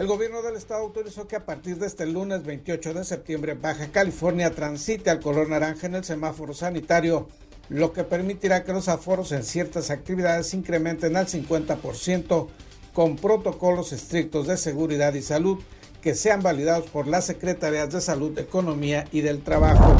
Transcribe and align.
El 0.00 0.06
gobierno 0.06 0.40
del 0.40 0.56
estado 0.56 0.80
autorizó 0.80 1.28
que 1.28 1.36
a 1.36 1.44
partir 1.44 1.76
de 1.76 1.86
este 1.86 2.06
lunes 2.06 2.42
28 2.42 2.94
de 2.94 3.04
septiembre 3.04 3.52
Baja 3.52 3.88
California 3.92 4.50
transite 4.50 5.10
al 5.10 5.20
color 5.20 5.50
naranja 5.50 5.88
en 5.88 5.94
el 5.94 6.04
semáforo 6.04 6.54
sanitario, 6.54 7.28
lo 7.68 7.92
que 7.92 8.02
permitirá 8.04 8.64
que 8.64 8.72
los 8.72 8.88
aforos 8.88 9.30
en 9.32 9.44
ciertas 9.44 9.90
actividades 9.90 10.54
incrementen 10.54 11.18
al 11.18 11.26
50% 11.26 12.48
con 12.94 13.16
protocolos 13.16 13.92
estrictos 13.92 14.46
de 14.46 14.56
seguridad 14.56 15.12
y 15.12 15.20
salud 15.20 15.58
que 16.00 16.14
sean 16.14 16.42
validados 16.42 16.88
por 16.88 17.06
las 17.06 17.26
Secretarías 17.26 17.92
de 17.92 18.00
Salud, 18.00 18.38
Economía 18.38 19.04
y 19.12 19.20
del 19.20 19.42
Trabajo. 19.42 19.94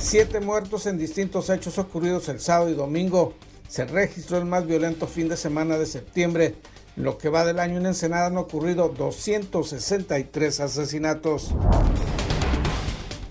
Siete 0.00 0.40
muertos 0.40 0.86
en 0.86 0.98
distintos 0.98 1.50
hechos 1.50 1.78
ocurridos 1.78 2.28
el 2.28 2.40
sábado 2.40 2.68
y 2.68 2.74
domingo. 2.74 3.34
Se 3.68 3.84
registró 3.84 4.38
el 4.38 4.44
más 4.44 4.66
violento 4.66 5.06
fin 5.06 5.28
de 5.28 5.36
semana 5.36 5.78
de 5.78 5.86
septiembre. 5.86 6.56
Lo 6.96 7.16
que 7.16 7.30
va 7.30 7.44
del 7.44 7.58
año 7.58 7.78
en 7.78 7.86
Ensenada 7.86 8.26
han 8.26 8.36
ocurrido 8.36 8.90
263 8.90 10.60
asesinatos. 10.60 11.54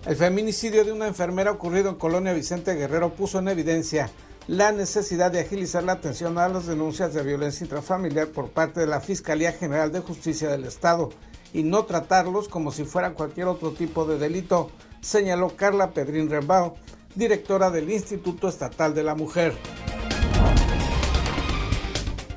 El 0.07 0.15
feminicidio 0.15 0.83
de 0.83 0.91
una 0.91 1.07
enfermera 1.07 1.51
ocurrido 1.51 1.89
en 1.89 1.95
Colonia 1.95 2.33
Vicente 2.33 2.73
Guerrero 2.73 3.13
puso 3.13 3.37
en 3.37 3.49
evidencia 3.49 4.09
la 4.47 4.71
necesidad 4.71 5.31
de 5.31 5.41
agilizar 5.41 5.83
la 5.83 5.91
atención 5.91 6.39
a 6.39 6.49
las 6.49 6.65
denuncias 6.65 7.13
de 7.13 7.21
violencia 7.21 7.63
intrafamiliar 7.63 8.29
por 8.29 8.49
parte 8.49 8.79
de 8.79 8.87
la 8.87 8.99
Fiscalía 8.99 9.51
General 9.51 9.91
de 9.91 9.99
Justicia 9.99 10.49
del 10.49 10.65
Estado 10.65 11.09
y 11.53 11.61
no 11.61 11.85
tratarlos 11.85 12.47
como 12.47 12.71
si 12.71 12.83
fueran 12.83 13.13
cualquier 13.13 13.45
otro 13.45 13.73
tipo 13.73 14.05
de 14.05 14.17
delito, 14.17 14.71
señaló 15.01 15.55
Carla 15.55 15.91
Pedrín 15.91 16.31
Rembao, 16.31 16.77
directora 17.13 17.69
del 17.69 17.91
Instituto 17.91 18.49
Estatal 18.49 18.95
de 18.95 19.03
la 19.03 19.13
Mujer. 19.13 19.53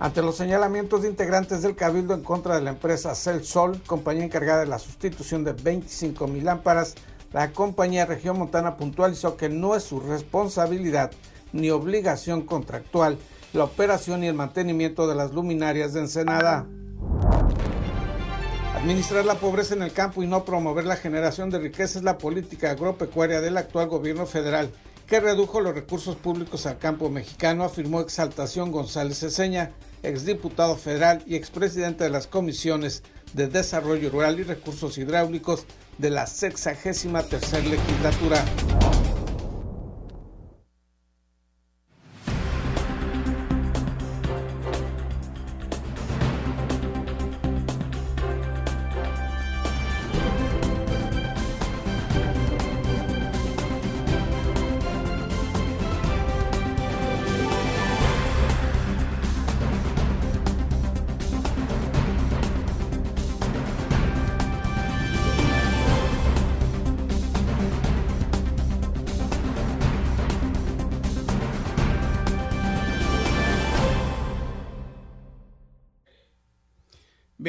Ante 0.05 0.21
los 0.21 0.37
señalamientos 0.37 1.01
de 1.01 1.09
integrantes 1.09 1.63
del 1.63 1.77
Cabildo 1.77 2.13
en 2.13 2.21
contra 2.21 2.57
de 2.57 2.61
la 2.61 2.69
empresa 2.69 3.15
Cel 3.15 3.43
Sol, 3.43 3.81
compañía 3.87 4.25
encargada 4.25 4.61
de 4.61 4.67
la 4.67 4.79
sustitución 4.79 5.45
de 5.45 5.55
25 5.55 6.27
mil 6.29 6.45
lámparas, 6.45 6.95
la 7.33 7.53
compañía 7.53 8.05
Región 8.05 8.39
Montana 8.39 8.77
puntualizó 8.77 9.39
que 9.39 9.49
no 9.49 9.75
es 9.75 9.85
su 9.85 10.01
responsabilidad 10.01 11.11
ni 11.55 11.71
obligación 11.71 12.43
contractual 12.43 13.17
la 13.55 13.65
operación 13.65 14.23
y 14.23 14.27
el 14.27 14.35
mantenimiento 14.35 15.09
de 15.09 15.15
las 15.15 15.33
luminarias 15.33 15.95
de 15.95 16.01
Ensenada. 16.01 16.67
Administrar 18.77 19.25
la 19.25 19.37
pobreza 19.37 19.73
en 19.73 19.81
el 19.81 19.95
campo 19.95 20.23
y 20.23 20.27
no 20.27 20.45
promover 20.45 20.85
la 20.85 20.97
generación 20.97 21.49
de 21.49 21.61
riqueza 21.61 21.99
es 21.99 22.05
la 22.05 22.19
política 22.19 22.73
agropecuaria 22.73 23.41
del 23.41 23.57
actual 23.57 23.89
gobierno 23.89 24.27
federal, 24.27 24.71
que 25.07 25.21
redujo 25.21 25.63
los 25.63 25.75
recursos 25.75 26.17
públicos 26.17 26.67
al 26.67 26.77
campo 26.77 27.09
mexicano, 27.09 27.65
afirmó 27.65 28.03
Exaltación 28.03 28.71
González 28.71 29.23
Eseña, 29.23 29.73
exdiputado 30.05 30.77
federal 30.77 31.23
y 31.27 31.37
expresidente 31.37 32.05
de 32.05 32.11
las 32.11 32.27
comisiones 32.27 33.03
de 33.33 33.49
Desarrollo 33.49 34.11
Rural 34.11 34.39
y 34.39 34.45
Recursos 34.45 34.99
Hidráulicos 34.99 35.67
de 35.99 36.11
la 36.11 36.27
63 36.27 37.69
legislatura. 37.69 38.45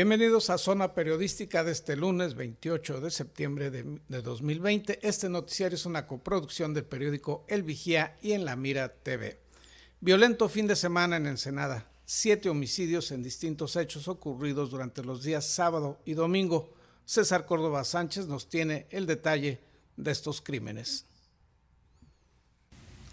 Bienvenidos 0.06 0.52
a 0.52 0.60
Zona 0.60 0.94
Periodística 0.94 1.64
de 1.64 1.72
este 1.72 1.96
lunes 1.96 2.36
28 2.36 3.02
de 3.02 3.10
septiembre 3.10 3.72
de, 3.72 4.22
2020. 4.22 5.00
Este 5.02 5.30
noticiario 5.30 5.76
es 5.76 5.88
una 5.88 6.06
coproducción 6.06 6.76
del 6.76 6.86
periódico 6.86 7.44
El 7.48 7.64
Vigía 7.64 8.16
y 8.22 8.34
en 8.34 8.46
La 8.46 8.56
Mira 8.56 8.94
TV. 8.94 9.40
Violento 10.02 10.48
fin 10.48 10.68
de 10.68 10.76
semana 10.76 11.18
en 11.18 11.26
Ensenada. 11.26 11.90
Siete 12.06 12.50
homicidios 12.50 13.10
en 13.10 13.24
distintos 13.24 13.76
hechos 13.78 14.08
ocurridos 14.08 14.70
durante 14.70 15.04
los 15.04 15.24
días 15.24 15.48
sábado 15.48 16.00
y 16.06 16.14
domingo. 16.14 16.72
César 17.06 17.48
Córdoba 17.48 17.84
Sánchez 17.84 18.28
nos 18.28 18.48
tiene 18.48 18.86
el 18.92 19.08
detalle 19.08 19.60
de 19.98 20.12
estos 20.12 20.40
crímenes. 20.40 21.08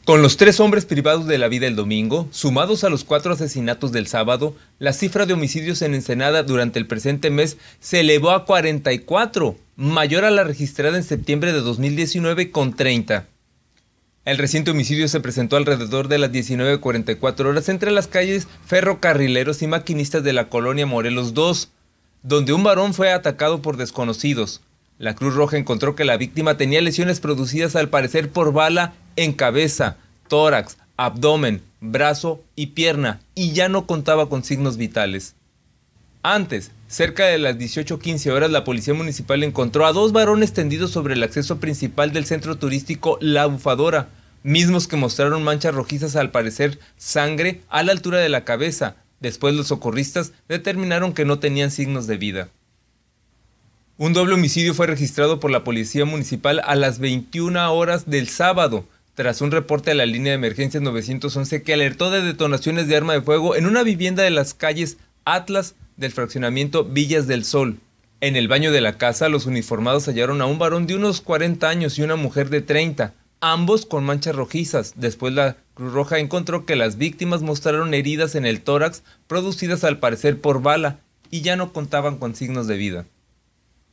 Con 0.05 0.21
los 0.21 0.37
tres 0.37 0.59
hombres 0.59 0.85
privados 0.85 1.29
de 1.29 1.39
la 1.39 1.47
vida 1.47 1.69
el 1.69 1.77
domingo, 1.77 2.27
sumados 2.33 2.83
a 2.83 2.89
los 2.89 3.05
cuatro 3.05 3.35
asesinatos 3.35 3.93
del 3.93 4.09
sábado, 4.09 4.57
la 4.81 4.93
cifra 4.93 5.27
de 5.27 5.33
homicidios 5.33 5.81
en 5.81 5.95
Ensenada 5.95 6.43
durante 6.43 6.81
el 6.81 6.89
presente 6.89 7.31
mes 7.31 7.57
se 7.79 8.01
elevó 8.01 8.33
a 8.33 8.45
44, 8.45 9.57
mayor 9.77 10.25
a 10.25 10.33
la 10.33 10.43
registrada 10.43 10.97
en 10.97 11.05
septiembre 11.05 11.53
de 11.53 11.61
2019 11.61 12.51
con 12.51 12.75
30. 12.75 13.29
El 14.25 14.39
reciente 14.39 14.73
homicidio 14.73 15.07
se 15.07 15.21
presentó 15.21 15.57
alrededor 15.57 16.09
de 16.09 16.19
las 16.19 16.33
19.44 16.33 17.47
horas 17.47 17.69
entre 17.69 17.93
las 17.93 18.09
calles 18.09 18.49
ferrocarrileros 18.67 19.63
y 19.63 19.69
maquinistas 19.69 20.25
de 20.25 20.33
la 20.33 20.49
colonia 20.49 20.85
Morelos 20.85 21.33
2, 21.33 21.71
donde 22.25 22.53
un 22.53 22.65
varón 22.65 22.93
fue 22.93 23.13
atacado 23.13 23.63
por 23.63 23.77
desconocidos. 23.77 24.63
La 25.03 25.17
Cruz 25.17 25.35
Roja 25.35 25.57
encontró 25.57 25.97
que 25.97 26.05
la 26.05 26.17
víctima 26.17 26.57
tenía 26.57 26.81
lesiones 26.81 27.19
producidas 27.19 27.75
al 27.75 27.89
parecer 27.89 28.31
por 28.31 28.53
bala 28.53 28.93
en 29.17 29.33
cabeza, 29.33 29.97
tórax, 30.29 30.77
abdomen, 30.97 31.61
brazo 31.81 32.41
y 32.55 32.69
pierna 32.69 33.19
y 33.35 33.51
ya 33.51 33.69
no 33.69 33.89
contaba 33.89 34.29
con 34.29 34.45
signos 34.45 34.77
vitales. 34.77 35.35
Antes, 36.23 36.71
cerca 36.87 37.25
de 37.25 37.39
las 37.39 37.57
18.15 37.57 38.31
horas, 38.31 38.53
la 38.53 38.63
Policía 38.63 38.95
Municipal 38.95 39.43
encontró 39.43 39.87
a 39.87 39.93
dos 39.93 40.13
varones 40.13 40.53
tendidos 40.53 40.93
sobre 40.93 41.15
el 41.15 41.25
acceso 41.25 41.59
principal 41.59 42.13
del 42.13 42.25
centro 42.25 42.57
turístico 42.57 43.19
La 43.21 43.47
Bufadora, 43.47 44.09
mismos 44.45 44.87
que 44.87 44.95
mostraron 44.95 45.43
manchas 45.43 45.75
rojizas 45.75 46.15
al 46.15 46.31
parecer 46.31 46.79
sangre 46.97 47.61
a 47.71 47.83
la 47.83 47.91
altura 47.91 48.21
de 48.21 48.29
la 48.29 48.45
cabeza. 48.45 48.95
Después 49.19 49.53
los 49.57 49.67
socorristas 49.67 50.31
determinaron 50.49 51.13
que 51.13 51.25
no 51.25 51.41
tenían 51.41 51.73
signos 51.73 52.07
de 52.07 52.19
vida. 52.19 52.51
Un 53.99 54.15
doble 54.15 54.35
homicidio 54.35 54.73
fue 54.73 54.87
registrado 54.87 55.39
por 55.39 55.51
la 55.51 55.65
Policía 55.65 56.07
Municipal 56.07 56.63
a 56.65 56.77
las 56.77 56.99
21 56.99 57.75
horas 57.75 58.09
del 58.09 58.27
sábado, 58.27 58.87
tras 59.15 59.43
un 59.43 59.51
reporte 59.51 59.91
a 59.91 59.95
la 59.95 60.07
línea 60.07 60.31
de 60.33 60.37
emergencias 60.37 60.83
911 60.83 61.63
que 61.63 61.75
alertó 61.75 62.11
de 62.11 62.23
detonaciones 62.23 62.89
de 62.89 62.97
arma 62.97 63.13
de 63.13 63.21
fuego 63.21 63.55
en 63.55 63.67
una 63.67 63.83
vivienda 63.83 64.23
de 64.23 64.31
las 64.31 64.55
calles 64.55 64.97
Atlas 65.27 65.75
del 65.99 66.11
fraccionamiento 66.11 66.85
Villas 66.85 67.27
del 67.27 67.45
Sol. 67.45 67.81
En 68.23 68.35
el 68.35 68.49
baño 68.49 68.73
de 68.73 68.81
la 68.81 68.97
casa, 68.97 69.29
los 69.29 69.45
uniformados 69.45 70.07
hallaron 70.07 70.41
a 70.41 70.47
un 70.47 70.59
varón 70.59 70.87
de 70.87 70.95
unos 70.95 71.21
40 71.21 71.69
años 71.69 71.99
y 71.99 72.03
una 72.03 72.17
mujer 72.17 72.49
de 72.49 72.63
30, 72.63 73.13
ambos 73.41 73.85
con 73.85 74.05
manchas 74.05 74.35
rojizas. 74.35 74.95
Después 74.97 75.35
la 75.35 75.59
Cruz 75.75 75.93
Roja 75.93 76.19
encontró 76.19 76.65
que 76.65 76.77
las 76.77 76.97
víctimas 76.97 77.43
mostraron 77.43 77.93
heridas 77.93 78.37
en 78.37 78.47
el 78.47 78.63
tórax 78.63 79.03
producidas 79.27 79.85
al 79.85 79.99
parecer 79.99 80.41
por 80.41 80.63
bala 80.63 81.01
y 81.31 81.43
ya 81.43 81.57
no 81.57 81.75
contaban 81.75 82.17
con 82.17 82.35
signos 82.35 82.67
de 82.67 82.79
vida. 82.79 83.07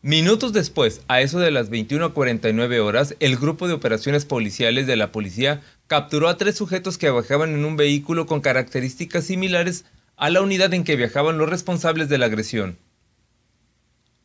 Minutos 0.01 0.53
después, 0.53 1.01
a 1.09 1.19
eso 1.19 1.39
de 1.39 1.51
las 1.51 1.69
21.49 1.69 2.79
horas, 2.79 3.15
el 3.19 3.35
grupo 3.35 3.67
de 3.67 3.73
operaciones 3.73 4.23
policiales 4.23 4.87
de 4.87 4.95
la 4.95 5.11
policía 5.11 5.61
capturó 5.87 6.29
a 6.29 6.37
tres 6.37 6.55
sujetos 6.55 6.97
que 6.97 7.11
viajaban 7.11 7.53
en 7.53 7.65
un 7.65 7.75
vehículo 7.75 8.25
con 8.25 8.39
características 8.39 9.25
similares 9.25 9.83
a 10.15 10.29
la 10.29 10.41
unidad 10.41 10.73
en 10.73 10.85
que 10.85 10.95
viajaban 10.95 11.37
los 11.37 11.49
responsables 11.49 12.07
de 12.07 12.17
la 12.17 12.27
agresión. 12.27 12.77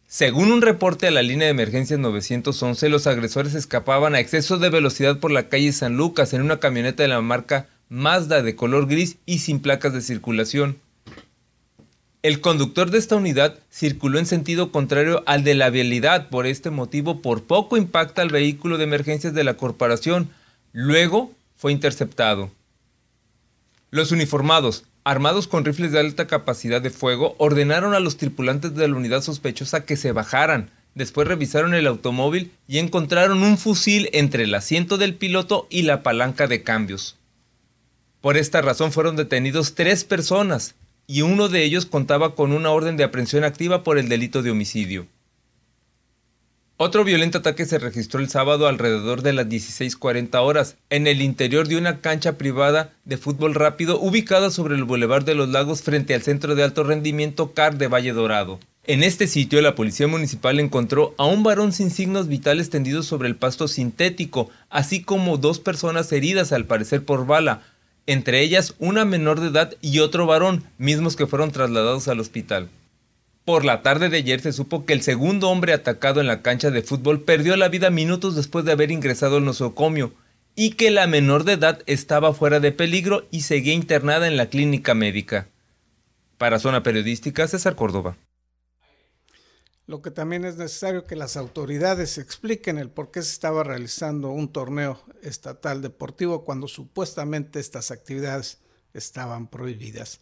Según 0.07 0.53
un 0.53 0.63
reporte 0.63 1.09
a 1.09 1.11
la 1.11 1.23
línea 1.23 1.47
de 1.47 1.51
emergencias 1.51 1.99
911, 1.99 2.89
los 2.89 3.09
agresores 3.09 3.55
escapaban 3.55 4.15
a 4.15 4.21
exceso 4.21 4.59
de 4.59 4.71
velocidad 4.71 5.19
por 5.19 5.33
la 5.33 5.49
calle 5.49 5.73
San 5.73 5.97
Lucas 5.97 6.35
en 6.35 6.43
una 6.43 6.61
camioneta 6.61 7.03
de 7.03 7.09
la 7.09 7.21
marca 7.21 7.67
Mazda 7.89 8.43
de 8.43 8.55
color 8.55 8.87
gris 8.87 9.17
y 9.27 9.41
sin 9.41 9.59
placas 9.59 9.93
de 9.93 10.03
circulación. 10.03 10.79
El 12.25 12.41
conductor 12.41 12.91
de 12.91 12.97
esta 12.97 13.17
unidad 13.17 13.59
circuló 13.71 14.19
en 14.19 14.25
sentido 14.25 14.73
contrario 14.73 15.23
al 15.27 15.45
de 15.45 15.53
la 15.53 15.69
vialidad. 15.69 16.31
Por 16.31 16.47
este 16.47 16.71
motivo, 16.71 17.21
por 17.21 17.43
poco 17.43 17.77
impacta 17.77 18.23
al 18.23 18.31
vehículo 18.31 18.79
de 18.79 18.85
emergencias 18.85 19.35
de 19.35 19.45
la 19.45 19.59
corporación. 19.59 20.31
Luego 20.73 21.33
fue 21.55 21.71
interceptado. 21.71 22.51
Los 23.91 24.11
uniformados, 24.11 24.85
armados 25.05 25.47
con 25.49 25.67
rifles 25.67 25.93
de 25.93 26.01
alta 26.01 26.27
capacidad 26.27 26.81
de 26.81 26.89
fuego, 26.89 27.35
ordenaron 27.37 27.93
a 27.93 28.01
los 28.01 28.17
tripulantes 28.17 28.75
de 28.75 28.89
la 28.89 28.97
unidad 28.97 29.21
sospechosa 29.21 29.85
que 29.85 29.99
se 29.99 30.13
bajaran. 30.13 30.71
Después 30.95 31.29
revisaron 31.29 31.75
el 31.75 31.87
automóvil 31.87 32.53
y 32.67 32.79
encontraron 32.79 33.43
un 33.43 33.59
fusil 33.59 34.09
entre 34.15 34.45
el 34.45 34.55
asiento 34.55 34.97
del 34.97 35.15
piloto 35.15 35.67
y 35.69 35.83
la 35.83 36.03
palanca 36.03 36.47
de 36.47 36.63
cambios. 36.63 37.19
Por 38.23 38.39
esta 38.39 38.63
razón 38.63 38.93
fueron 38.93 39.15
detenidos 39.15 39.75
tres 39.75 40.05
personas, 40.05 40.75
y 41.07 41.23
uno 41.23 41.49
de 41.49 41.65
ellos 41.65 41.87
contaba 41.87 42.35
con 42.35 42.53
una 42.53 42.71
orden 42.71 42.97
de 42.97 43.05
aprehensión 43.05 43.45
activa 43.45 43.83
por 43.83 43.99
el 43.99 44.09
delito 44.09 44.43
de 44.43 44.51
homicidio. 44.51 45.07
Otro 46.77 47.05
violento 47.05 47.39
ataque 47.39 47.67
se 47.67 47.79
registró 47.79 48.19
el 48.19 48.29
sábado 48.29 48.67
alrededor 48.67 49.23
de 49.23 49.33
las 49.33 49.49
16:40 49.49 50.41
horas 50.41 50.77
en 50.91 51.07
el 51.07 51.23
interior 51.23 51.69
de 51.69 51.77
una 51.77 52.01
cancha 52.01 52.37
privada 52.37 52.93
de 53.05 53.17
fútbol 53.17 53.55
rápido 53.55 54.01
ubicada 54.01 54.51
sobre 54.51 54.75
el 54.75 54.83
Boulevard 54.83 55.25
de 55.25 55.37
los 55.37 55.49
Lagos 55.49 55.83
frente 55.83 56.15
al 56.15 56.23
Centro 56.23 56.57
de 56.57 56.65
Alto 56.65 56.83
Rendimiento 56.83 57.53
CAR 57.53 57.79
de 57.79 57.87
Valle 57.87 58.13
Dorado. 58.13 58.59
En 58.87 59.03
este 59.03 59.29
sitio 59.29 59.63
la 59.63 59.77
policía 59.77 60.09
municipal 60.09 60.59
encontró 60.59 61.15
a 61.17 61.25
un 61.27 61.43
varón 61.43 61.73
sin 61.73 61.91
signos 61.91 62.27
vitales 62.27 62.71
tendido 62.71 63.05
sobre 63.05 63.29
el 63.29 63.37
pasto 63.37 63.69
sintético, 63.69 64.51
así 64.69 65.01
como 65.01 65.39
dos 65.39 65.61
personas 65.61 66.11
heridas 66.13 66.53
al 66.53 66.67
parecer 66.67 67.05
por 67.05 67.25
bala, 67.25 67.63
entre 68.07 68.41
ellas 68.41 68.75
una 68.79 69.05
menor 69.05 69.41
de 69.41 69.49
edad 69.49 69.75
y 69.81 70.01
otro 70.01 70.27
varón, 70.27 70.65
mismos 70.79 71.17
que 71.17 71.27
fueron 71.27 71.51
trasladados 71.51 72.09
al 72.09 72.21
hospital. 72.21 72.69
Por 73.45 73.65
la 73.65 73.83
tarde 73.83 74.09
de 74.09 74.19
ayer 74.19 74.41
se 74.41 74.53
supo 74.53 74.87
que 74.87 74.95
el 74.95 75.03
segundo 75.03 75.51
hombre 75.51 75.75
atacado 75.75 76.21
en 76.21 76.27
la 76.27 76.41
cancha 76.41 76.71
de 76.71 76.83
fútbol 76.83 77.23
perdió 77.23 77.57
la 77.57 77.69
vida 77.69 77.91
minutos 77.91 78.35
después 78.35 78.65
de 78.65 78.73
haber 78.73 78.91
ingresado 78.91 79.37
al 79.37 79.45
nosocomio 79.45 80.13
y 80.57 80.71
que 80.71 80.91
la 80.91 81.07
menor 81.07 81.45
de 81.45 81.55
edad 81.55 81.83
estaba 81.87 82.33
fuera 82.33 82.61
de 82.61 82.73
peligro 82.73 83.27
y 83.31 83.43
seguía 83.43 83.75
internada 83.75 84.27
en 84.27 84.37
la 84.37 84.47
clínica 84.47 84.95
médica. 84.95 85.49
Para 86.39 86.59
Zona 86.59 86.83
Periodística, 86.83 87.47
César 87.47 87.75
Córdoba. 87.75 88.17
Lo 89.87 90.01
que 90.01 90.11
también 90.11 90.47
es 90.47 90.57
necesario 90.57 91.07
que 91.07 91.15
las 91.15 91.37
autoridades 91.37 92.17
expliquen 92.17 92.79
el 92.79 92.89
por 92.89 93.11
qué 93.11 93.23
se 93.23 93.33
estaba 93.33 93.63
realizando 93.65 94.31
un 94.31 94.51
torneo 94.51 94.99
estatal 95.23 95.83
deportivo 95.83 96.43
cuando 96.43 96.69
supuestamente 96.69 97.61
estas 97.61 97.91
actividades 97.91 98.61
estaban 98.95 99.47
prohibidas. 99.47 100.21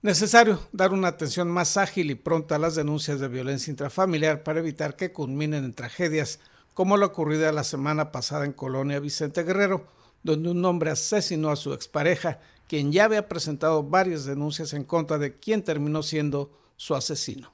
Necesario 0.00 0.66
dar 0.72 0.92
una 0.92 1.08
atención 1.08 1.50
más 1.50 1.76
ágil 1.76 2.10
y 2.10 2.14
pronta 2.14 2.56
a 2.56 2.58
las 2.58 2.74
denuncias 2.74 3.20
de 3.20 3.28
violencia 3.28 3.70
intrafamiliar 3.70 4.42
para 4.44 4.60
evitar 4.60 4.96
que 4.96 5.12
culminen 5.12 5.64
en 5.64 5.74
tragedias 5.74 6.40
como 6.72 6.96
lo 6.96 7.04
ocurrido 7.04 7.52
la 7.52 7.64
semana 7.64 8.12
pasada 8.12 8.46
en 8.46 8.54
Colonia 8.54 8.98
Vicente 8.98 9.42
Guerrero, 9.42 9.86
donde 10.22 10.50
un 10.50 10.64
hombre 10.64 10.90
asesinó 10.90 11.50
a 11.50 11.56
su 11.56 11.74
expareja, 11.74 12.40
quien 12.66 12.92
ya 12.92 13.04
había 13.04 13.28
presentado 13.28 13.82
varias 13.82 14.24
denuncias 14.24 14.72
en 14.72 14.84
contra 14.84 15.18
de 15.18 15.38
quien 15.38 15.62
terminó 15.62 16.02
siendo 16.02 16.50
su 16.76 16.94
asesino. 16.94 17.52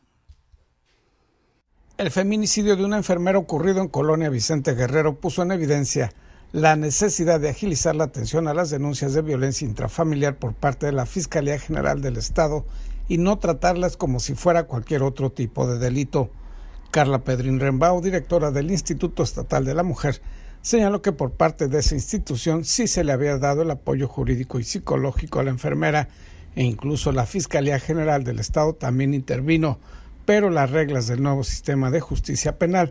El 1.99 2.13
feminicidio 2.13 2.77
de 2.77 2.85
una 2.85 2.99
enfermera 2.99 3.41
ocurrido 3.41 3.81
en 3.81 3.89
Colonia 3.89 4.31
Vicente 4.31 4.77
Guerrero 4.77 5.19
puso 5.19 5.43
en 5.43 5.51
evidencia 5.51 6.13
la 6.53 6.77
necesidad 6.77 7.41
de 7.41 7.49
agilizar 7.49 7.97
la 7.97 8.05
atención 8.05 8.47
a 8.47 8.55
las 8.55 8.71
denuncias 8.71 9.15
de 9.15 9.23
violencia 9.23 9.67
intrafamiliar 9.67 10.37
por 10.37 10.55
parte 10.55 10.87
de 10.87 10.93
la 10.93 11.07
Fiscalía 11.07 11.59
General 11.59 12.01
del 12.01 12.17
Estado 12.17 12.65
y 13.09 13.19
no 13.19 13.41
tratarlas 13.41 13.97
como 13.97 14.21
si 14.21 14.37
fuera 14.37 14.69
cualquier 14.69 15.03
otro 15.03 15.33
tipo 15.33 15.67
de 15.67 15.81
delito. 15.81 16.31
Carla 16.93 17.25
Pedrín 17.25 17.59
Rembao, 17.59 18.01
directora 18.01 18.53
del 18.53 18.71
Instituto 18.71 19.25
Estatal 19.25 19.65
de 19.65 19.75
la 19.75 19.83
Mujer, 19.83 20.23
señaló 20.63 21.03
que 21.03 21.11
por 21.11 21.33
parte 21.33 21.67
de 21.67 21.81
esa 21.81 21.97
institución 21.97 22.65
sí 22.65 22.87
se 22.87 23.03
le 23.03 23.11
había 23.11 23.39
dado 23.39 23.63
el 23.63 23.73
apoyo 23.73 24.07
jurídico 24.07 24.61
y 24.61 24.63
psicológico 24.63 25.41
a 25.41 25.43
la 25.43 25.51
enfermera 25.51 26.09
e 26.55 26.63
incluso 26.63 27.11
la 27.11 27.27
Fiscalía 27.27 27.81
General 27.81 28.23
del 28.23 28.39
Estado 28.39 28.73
también 28.75 29.15
intervino, 29.15 29.81
pero 30.29 30.51
las 30.51 30.71
reglas 30.71 31.07
del 31.07 31.23
nuevo 31.23 31.43
sistema 31.43 31.91
de 31.91 32.01
justicia 32.01 32.59
penal 32.59 32.91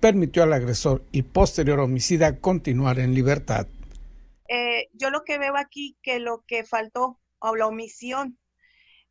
permitió 0.00 0.42
al 0.42 0.54
agresor 0.54 1.04
y 1.12 1.20
posterior 1.20 1.80
homicida 1.80 2.38
continuar 2.38 2.98
en 2.98 3.12
libertad. 3.12 3.66
Eh, 4.48 4.88
yo 4.94 5.10
lo 5.10 5.22
que 5.22 5.36
veo 5.36 5.58
aquí 5.58 5.98
que 6.00 6.18
lo 6.18 6.44
que 6.46 6.64
faltó 6.64 7.20
o 7.40 7.56
la 7.56 7.66
omisión 7.66 8.38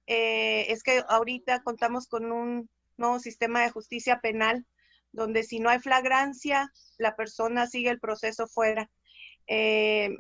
eh, 0.08 0.72
es 0.72 0.82
que 0.82 1.04
ahorita 1.08 1.62
contamos 1.62 2.08
con 2.08 2.32
un 2.32 2.68
nuevo 2.98 3.20
sistema 3.20 3.62
de 3.62 3.70
justicia 3.70 4.22
penal 4.22 4.66
donde 5.12 5.44
si 5.44 5.60
no 5.60 5.70
hay 5.70 5.78
flagrancia, 5.78 6.74
la 6.98 7.16
persona 7.16 7.68
sigue 7.68 7.92
el 7.92 8.00
proceso 8.00 8.48
fuera. 8.48 8.90
Eh, 9.46 10.18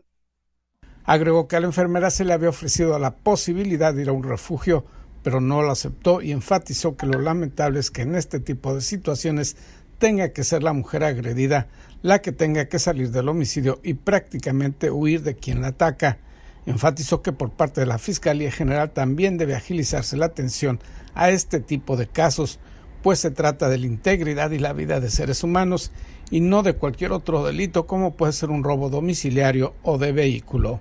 Agregó 1.05 1.47
que 1.47 1.55
a 1.55 1.59
la 1.59 1.65
enfermera 1.65 2.11
se 2.11 2.23
le 2.23 2.33
había 2.33 2.49
ofrecido 2.49 2.99
la 2.99 3.15
posibilidad 3.15 3.95
de 3.95 4.03
ir 4.03 4.09
a 4.09 4.13
un 4.13 4.21
refugio, 4.21 4.85
pero 5.27 5.41
no 5.41 5.61
lo 5.61 5.71
aceptó 5.71 6.21
y 6.21 6.31
enfatizó 6.31 6.95
que 6.95 7.05
lo 7.05 7.19
lamentable 7.19 7.81
es 7.81 7.91
que 7.91 8.03
en 8.03 8.15
este 8.15 8.39
tipo 8.39 8.73
de 8.73 8.79
situaciones 8.79 9.57
tenga 9.97 10.29
que 10.31 10.45
ser 10.45 10.63
la 10.63 10.71
mujer 10.71 11.03
agredida 11.03 11.67
la 12.01 12.21
que 12.21 12.31
tenga 12.31 12.69
que 12.69 12.79
salir 12.79 13.11
del 13.11 13.27
homicidio 13.27 13.81
y 13.83 13.95
prácticamente 13.95 14.89
huir 14.89 15.23
de 15.23 15.35
quien 15.35 15.59
la 15.59 15.67
ataca. 15.67 16.19
Enfatizó 16.65 17.21
que 17.21 17.33
por 17.33 17.51
parte 17.51 17.81
de 17.81 17.87
la 17.87 17.97
Fiscalía 17.97 18.53
General 18.53 18.91
también 18.91 19.37
debe 19.37 19.53
agilizarse 19.53 20.15
la 20.15 20.27
atención 20.27 20.79
a 21.13 21.29
este 21.29 21.59
tipo 21.59 21.97
de 21.97 22.07
casos, 22.07 22.57
pues 23.03 23.19
se 23.19 23.29
trata 23.29 23.67
de 23.67 23.79
la 23.79 23.85
integridad 23.85 24.51
y 24.51 24.59
la 24.59 24.71
vida 24.71 25.01
de 25.01 25.09
seres 25.09 25.43
humanos 25.43 25.91
y 26.31 26.39
no 26.39 26.63
de 26.63 26.77
cualquier 26.77 27.11
otro 27.11 27.43
delito 27.45 27.85
como 27.85 28.15
puede 28.15 28.31
ser 28.31 28.49
un 28.49 28.63
robo 28.63 28.89
domiciliario 28.89 29.75
o 29.83 29.97
de 29.97 30.13
vehículo. 30.13 30.79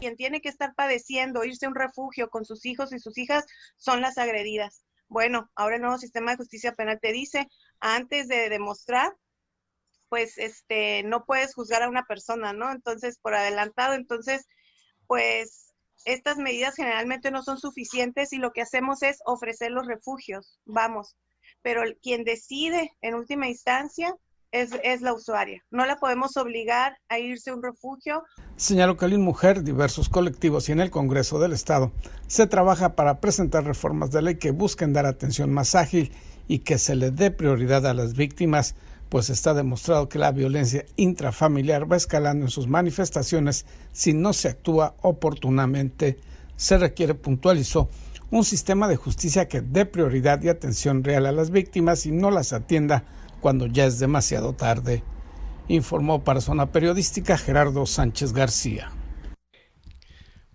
Quien 0.00 0.16
tiene 0.16 0.40
que 0.40 0.48
estar 0.48 0.74
padeciendo, 0.74 1.44
irse 1.44 1.66
a 1.66 1.68
un 1.68 1.74
refugio 1.74 2.30
con 2.30 2.46
sus 2.46 2.64
hijos 2.64 2.92
y 2.92 2.98
sus 2.98 3.18
hijas 3.18 3.44
son 3.76 4.00
las 4.00 4.16
agredidas. 4.16 4.82
Bueno, 5.08 5.50
ahora 5.54 5.76
el 5.76 5.82
nuevo 5.82 5.98
sistema 5.98 6.30
de 6.30 6.38
justicia 6.38 6.72
penal 6.72 6.98
te 7.00 7.12
dice, 7.12 7.46
antes 7.80 8.26
de 8.26 8.48
demostrar, 8.48 9.12
pues 10.08 10.38
este, 10.38 11.02
no 11.02 11.24
puedes 11.26 11.54
juzgar 11.54 11.82
a 11.82 11.88
una 11.88 12.04
persona, 12.04 12.54
¿no? 12.54 12.72
Entonces, 12.72 13.18
por 13.20 13.34
adelantado, 13.34 13.92
entonces, 13.92 14.46
pues 15.06 15.74
estas 16.06 16.38
medidas 16.38 16.76
generalmente 16.76 17.30
no 17.30 17.42
son 17.42 17.58
suficientes 17.58 18.32
y 18.32 18.38
lo 18.38 18.52
que 18.52 18.62
hacemos 18.62 19.02
es 19.02 19.18
ofrecer 19.26 19.70
los 19.70 19.86
refugios, 19.86 20.58
vamos, 20.64 21.14
pero 21.60 21.82
quien 22.02 22.24
decide 22.24 22.90
en 23.02 23.14
última 23.14 23.48
instancia 23.48 24.14
es, 24.52 25.00
la 25.00 25.12
usuaria. 25.12 25.62
No 25.70 25.86
la 25.86 25.96
podemos 25.96 26.36
obligar 26.36 26.96
a 27.08 27.18
irse 27.18 27.50
a 27.50 27.54
un 27.54 27.62
refugio. 27.62 28.22
Señaló 28.56 28.96
que 28.96 29.06
en 29.06 29.20
Mujer, 29.20 29.62
diversos 29.62 30.08
colectivos 30.08 30.68
y 30.68 30.72
en 30.72 30.80
el 30.80 30.90
Congreso 30.90 31.38
del 31.38 31.52
Estado 31.52 31.92
se 32.26 32.46
trabaja 32.46 32.94
para 32.94 33.20
presentar 33.20 33.64
reformas 33.64 34.10
de 34.10 34.22
ley 34.22 34.36
que 34.36 34.50
busquen 34.50 34.92
dar 34.92 35.06
atención 35.06 35.52
más 35.52 35.74
ágil 35.74 36.12
y 36.48 36.60
que 36.60 36.78
se 36.78 36.96
le 36.96 37.10
dé 37.10 37.30
prioridad 37.30 37.86
a 37.86 37.94
las 37.94 38.14
víctimas, 38.14 38.74
pues 39.08 39.30
está 39.30 39.54
demostrado 39.54 40.08
que 40.08 40.18
la 40.18 40.32
violencia 40.32 40.84
intrafamiliar 40.96 41.90
va 41.90 41.96
escalando 41.96 42.44
en 42.44 42.50
sus 42.50 42.66
manifestaciones 42.66 43.66
si 43.92 44.12
no 44.12 44.32
se 44.32 44.48
actúa 44.48 44.94
oportunamente. 45.00 46.18
Se 46.56 46.76
requiere, 46.76 47.14
puntualizó, 47.14 47.88
un 48.30 48.44
sistema 48.44 48.86
de 48.86 48.96
justicia 48.96 49.48
que 49.48 49.60
dé 49.60 49.86
prioridad 49.86 50.42
y 50.42 50.48
atención 50.48 51.02
real 51.02 51.26
a 51.26 51.32
las 51.32 51.50
víctimas 51.50 52.06
y 52.06 52.12
no 52.12 52.30
las 52.30 52.52
atienda 52.52 53.04
cuando 53.40 53.66
ya 53.66 53.86
es 53.86 53.98
demasiado 53.98 54.52
tarde, 54.54 55.02
informó 55.68 56.24
para 56.24 56.40
Zona 56.40 56.72
Periodística 56.72 57.38
Gerardo 57.38 57.86
Sánchez 57.86 58.32
García. 58.32 58.92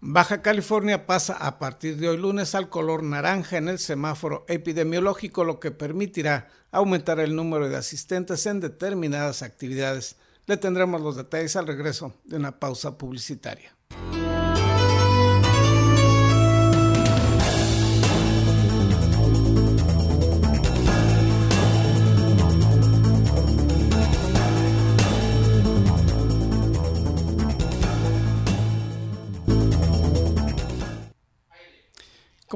Baja 0.07 0.43
California 0.43 1.07
pasa 1.07 1.33
a 1.33 1.57
partir 1.57 1.97
de 1.97 2.09
hoy 2.09 2.17
lunes 2.17 2.53
al 2.53 2.69
color 2.69 3.01
naranja 3.01 3.57
en 3.57 3.69
el 3.69 3.79
semáforo 3.79 4.45
epidemiológico, 4.47 5.43
lo 5.43 5.59
que 5.59 5.71
permitirá 5.71 6.49
aumentar 6.71 7.19
el 7.19 7.35
número 7.35 7.69
de 7.69 7.77
asistentes 7.77 8.45
en 8.45 8.59
determinadas 8.59 9.41
actividades. 9.41 10.17
Le 10.45 10.57
tendremos 10.57 11.01
los 11.01 11.15
detalles 11.15 11.55
al 11.55 11.65
regreso 11.65 12.13
de 12.23 12.35
una 12.35 12.59
pausa 12.59 12.99
publicitaria. 12.99 13.75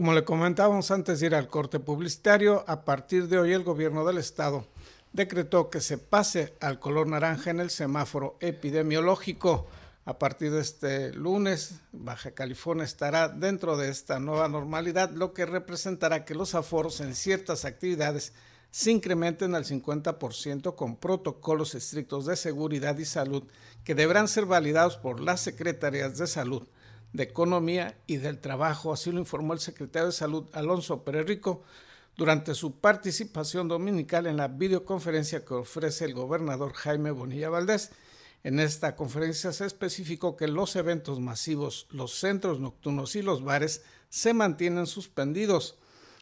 Como 0.09 0.17
le 0.17 0.25
comentábamos 0.25 0.89
antes 0.89 1.19
de 1.19 1.27
ir 1.27 1.35
al 1.35 1.47
corte 1.47 1.79
publicitario, 1.79 2.63
a 2.65 2.83
partir 2.83 3.27
de 3.27 3.37
hoy 3.37 3.53
el 3.53 3.63
gobierno 3.63 4.03
del 4.03 4.17
estado 4.17 4.65
decretó 5.13 5.69
que 5.69 5.81
se 5.81 5.99
pase 5.99 6.55
al 6.61 6.79
color 6.79 7.05
naranja 7.05 7.51
en 7.51 7.59
el 7.59 7.69
semáforo 7.69 8.35
epidemiológico. 8.39 9.67
A 10.05 10.17
partir 10.17 10.51
de 10.51 10.61
este 10.61 11.13
lunes, 11.13 11.81
Baja 11.91 12.31
California 12.31 12.85
estará 12.85 13.29
dentro 13.29 13.77
de 13.77 13.89
esta 13.89 14.19
nueva 14.19 14.47
normalidad, 14.47 15.11
lo 15.11 15.31
que 15.31 15.45
representará 15.45 16.25
que 16.25 16.33
los 16.33 16.55
aforos 16.55 17.01
en 17.01 17.13
ciertas 17.13 17.63
actividades 17.63 18.33
se 18.71 18.89
incrementen 18.89 19.53
al 19.53 19.65
50% 19.65 20.73
con 20.73 20.95
protocolos 20.95 21.75
estrictos 21.75 22.25
de 22.25 22.35
seguridad 22.35 22.97
y 22.97 23.05
salud 23.05 23.43
que 23.83 23.93
deberán 23.93 24.27
ser 24.27 24.47
validados 24.47 24.97
por 24.97 25.19
las 25.19 25.41
secretarías 25.41 26.17
de 26.17 26.25
salud 26.25 26.67
de 27.13 27.23
Economía 27.23 27.97
y 28.07 28.17
del 28.17 28.39
Trabajo, 28.39 28.93
así 28.93 29.11
lo 29.11 29.19
informó 29.19 29.53
el 29.53 29.59
secretario 29.59 30.07
de 30.07 30.13
Salud 30.13 30.45
Alonso 30.53 31.03
Rico 31.05 31.63
durante 32.15 32.53
su 32.53 32.79
participación 32.79 33.67
dominical 33.67 34.27
en 34.27 34.37
la 34.37 34.49
videoconferencia 34.49 35.45
que 35.45 35.53
ofrece 35.53 36.05
el 36.05 36.13
gobernador 36.13 36.73
Jaime 36.73 37.11
Bonilla 37.11 37.49
Valdés. 37.49 37.91
En 38.43 38.59
esta 38.59 38.95
conferencia 38.95 39.51
se 39.51 39.65
especificó 39.65 40.37
que 40.37 40.47
los 40.47 40.75
eventos 40.75 41.19
masivos, 41.19 41.87
los 41.91 42.13
centros 42.19 42.59
nocturnos 42.59 43.15
y 43.15 43.21
los 43.21 43.43
bares 43.43 43.83
se 44.09 44.33
mantienen 44.33 44.85
suspendidos. 44.85 45.77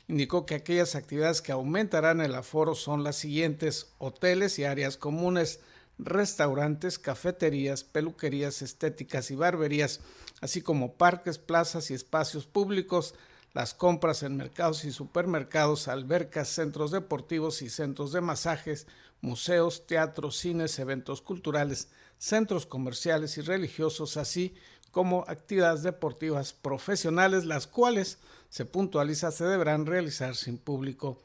Indicó 0.07 0.45
que 0.45 0.55
aquellas 0.55 0.95
actividades 0.95 1.41
que 1.41 1.51
aumentarán 1.51 2.21
el 2.21 2.33
aforo 2.35 2.75
son 2.75 3.03
las 3.03 3.17
siguientes, 3.17 3.93
hoteles 3.97 4.57
y 4.57 4.63
áreas 4.63 4.97
comunes, 4.97 5.59
restaurantes, 5.97 6.99
cafeterías, 6.99 7.83
peluquerías 7.83 8.61
estéticas 8.61 9.31
y 9.31 9.35
barberías, 9.35 10.01
así 10.41 10.61
como 10.61 10.93
parques, 10.93 11.37
plazas 11.37 11.91
y 11.91 11.93
espacios 11.93 12.45
públicos, 12.45 13.15
las 13.53 13.73
compras 13.73 14.21
en 14.21 14.37
mercados 14.37 14.85
y 14.85 14.91
supermercados, 14.91 15.87
albercas, 15.87 16.49
centros 16.49 16.91
deportivos 16.91 17.61
y 17.61 17.69
centros 17.69 18.11
de 18.11 18.21
masajes, 18.21 18.85
museos, 19.21 19.87
teatros, 19.87 20.37
cines, 20.37 20.77
eventos 20.77 21.21
culturales, 21.21 21.89
centros 22.19 22.65
comerciales 22.67 23.37
y 23.37 23.41
religiosos, 23.41 24.17
así 24.17 24.53
como 24.91 25.25
actividades 25.27 25.83
deportivas 25.83 26.53
profesionales, 26.53 27.45
las 27.45 27.67
cuales, 27.67 28.19
se 28.49 28.65
puntualiza, 28.65 29.31
se 29.31 29.45
deberán 29.45 29.85
realizar 29.85 30.35
sin 30.35 30.57
público. 30.57 31.17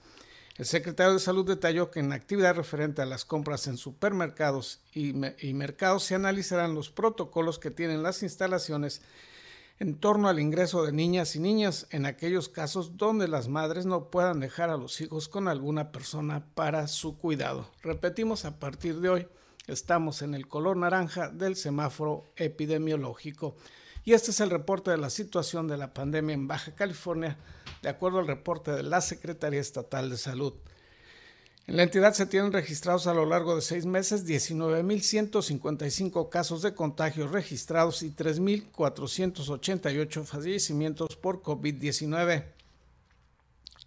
El 0.59 0.67
secretario 0.67 1.15
de 1.15 1.19
Salud 1.19 1.47
detalló 1.47 1.91
que 1.91 2.01
en 2.01 2.13
actividad 2.13 2.55
referente 2.55 3.01
a 3.01 3.07
las 3.07 3.25
compras 3.25 3.67
en 3.69 3.79
supermercados 3.79 4.81
y, 4.93 5.15
mercados 5.55 6.05
se 6.05 6.15
analizarán 6.15 6.75
los 6.75 6.91
protocolos 6.91 7.59
que 7.59 7.71
tienen 7.71 8.03
las 8.03 8.23
instalaciones 8.23 9.01
en 9.79 9.97
torno 9.99 10.29
al 10.29 10.39
ingreso 10.39 10.85
de 10.85 10.93
niñas 10.93 11.37
y 11.37 11.41
niñas 11.41 11.87
en 11.91 12.05
aquellos 12.05 12.51
casos 12.51 12.99
donde 12.99 13.29
las 13.29 13.49
madres 13.49 13.87
no 13.87 14.11
puedan 14.11 14.41
dejar 14.41 14.69
a 14.69 14.77
los 14.77 15.01
hijos 15.01 15.29
con 15.29 15.49
alguna 15.49 15.91
persona 15.91 16.45
para 16.55 16.87
su 16.87 17.17
cuidado. 17.17 17.71
Repetimos, 17.83 18.45
a 18.45 18.59
partir 18.59 19.01
de 19.01 19.09
hoy 19.09 19.29
estamos 19.67 20.21
en 20.21 20.35
el 20.35 20.49
color 20.49 20.77
naranja 20.77 21.31
del 21.31 21.57
semáforo 21.57 22.25
epidemiológico. 22.37 23.57
Y 24.05 24.15
este 24.15 24.33
es 24.33 24.41
el 24.41 24.51
reporte 24.51 24.91
de 24.91 24.99
la 24.99 25.11
situación 25.11 25.69
de 25.69 25.77
la 25.77 25.95
pandemia 25.95 26.35
en 26.35 26.49
Baja 26.49 26.75
California, 26.75 27.37
de 27.83 27.89
acuerdo 27.89 28.19
al 28.19 28.27
reporte 28.27 28.73
de 28.73 28.83
la 28.83 29.01
Secretaría 29.01 29.61
Estatal 29.61 30.11
de 30.11 30.17
Salud. 30.17 30.55
En 31.69 31.77
la 31.77 31.85
entidad 31.85 32.13
se 32.13 32.27
tienen 32.27 32.53
registrados 32.53 33.07
a 33.07 33.15
lo 33.15 33.25
largo 33.25 33.55
de 33.55 33.63
seis 33.63 33.87
meses 33.87 34.27
19.155 34.27 36.29
casos 36.29 36.63
de 36.63 36.75
contagios 36.75 37.31
registrados 37.31 38.03
y 38.03 38.11
3.488 38.11 40.25
fallecimientos 40.25 41.15
por 41.15 41.41
COVID-19. 41.41 42.47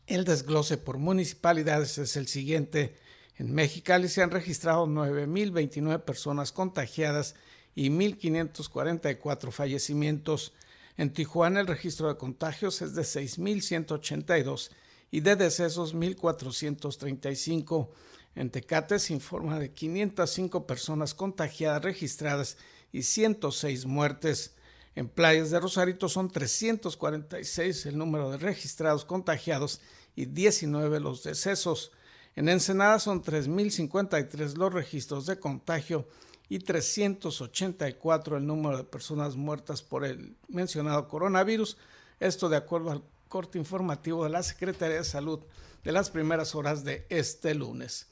El 0.07 0.23
desglose 0.23 0.77
por 0.77 0.99
municipalidades 0.99 1.97
es 1.97 2.15
el 2.15 2.27
siguiente. 2.27 2.95
En 3.37 3.53
Mexicali 3.53 4.07
se 4.07 4.23
han 4.23 4.31
registrado 4.31 4.87
9.029 4.87 6.01
personas 6.05 6.53
contagiadas 6.53 7.35
y 7.75 7.89
1.544 7.89 9.51
fallecimientos. 9.51 10.53
En 10.97 11.11
Tijuana 11.11 11.59
el 11.59 11.67
registro 11.67 12.07
de 12.07 12.17
contagios 12.17 12.81
es 12.81 12.95
de 12.95 13.01
6.182 13.01 14.71
y 15.11 15.19
de 15.19 15.35
decesos 15.35 15.93
1.435. 15.93 17.89
En 18.35 18.49
Tecate 18.49 18.97
se 18.99 19.13
informa 19.13 19.59
de 19.59 19.71
505 19.71 20.65
personas 20.65 21.13
contagiadas 21.13 21.83
registradas 21.83 22.57
y 22.91 23.03
106 23.03 23.85
muertes. 23.85 24.55
En 24.95 25.09
playas 25.09 25.51
de 25.51 25.59
Rosarito 25.59 26.07
son 26.07 26.31
346 26.31 27.85
el 27.85 27.97
número 27.97 28.31
de 28.31 28.37
registrados 28.37 29.03
contagiados 29.03 29.81
y 30.15 30.25
19 30.25 31.01
los 31.01 31.23
decesos. 31.23 31.91
En 32.37 32.47
Ensenada 32.47 32.99
son 32.99 33.21
3.053 33.21 34.55
los 34.55 34.73
registros 34.73 35.25
de 35.25 35.39
contagio 35.39 36.07
y 36.49 36.59
384 36.59 38.37
el 38.37 38.45
número 38.45 38.77
de 38.77 38.83
personas 38.83 39.35
muertas 39.35 39.81
por 39.81 40.05
el 40.05 40.35
mencionado 40.47 41.07
coronavirus. 41.07 41.77
Esto 42.19 42.49
de 42.49 42.57
acuerdo 42.57 42.91
al 42.91 43.03
corte 43.27 43.57
informativo 43.57 44.23
de 44.23 44.29
la 44.29 44.43
Secretaría 44.43 44.97
de 44.97 45.03
Salud 45.03 45.39
de 45.83 45.91
las 45.91 46.09
primeras 46.09 46.55
horas 46.55 46.83
de 46.83 47.05
este 47.09 47.53
lunes. 47.53 48.07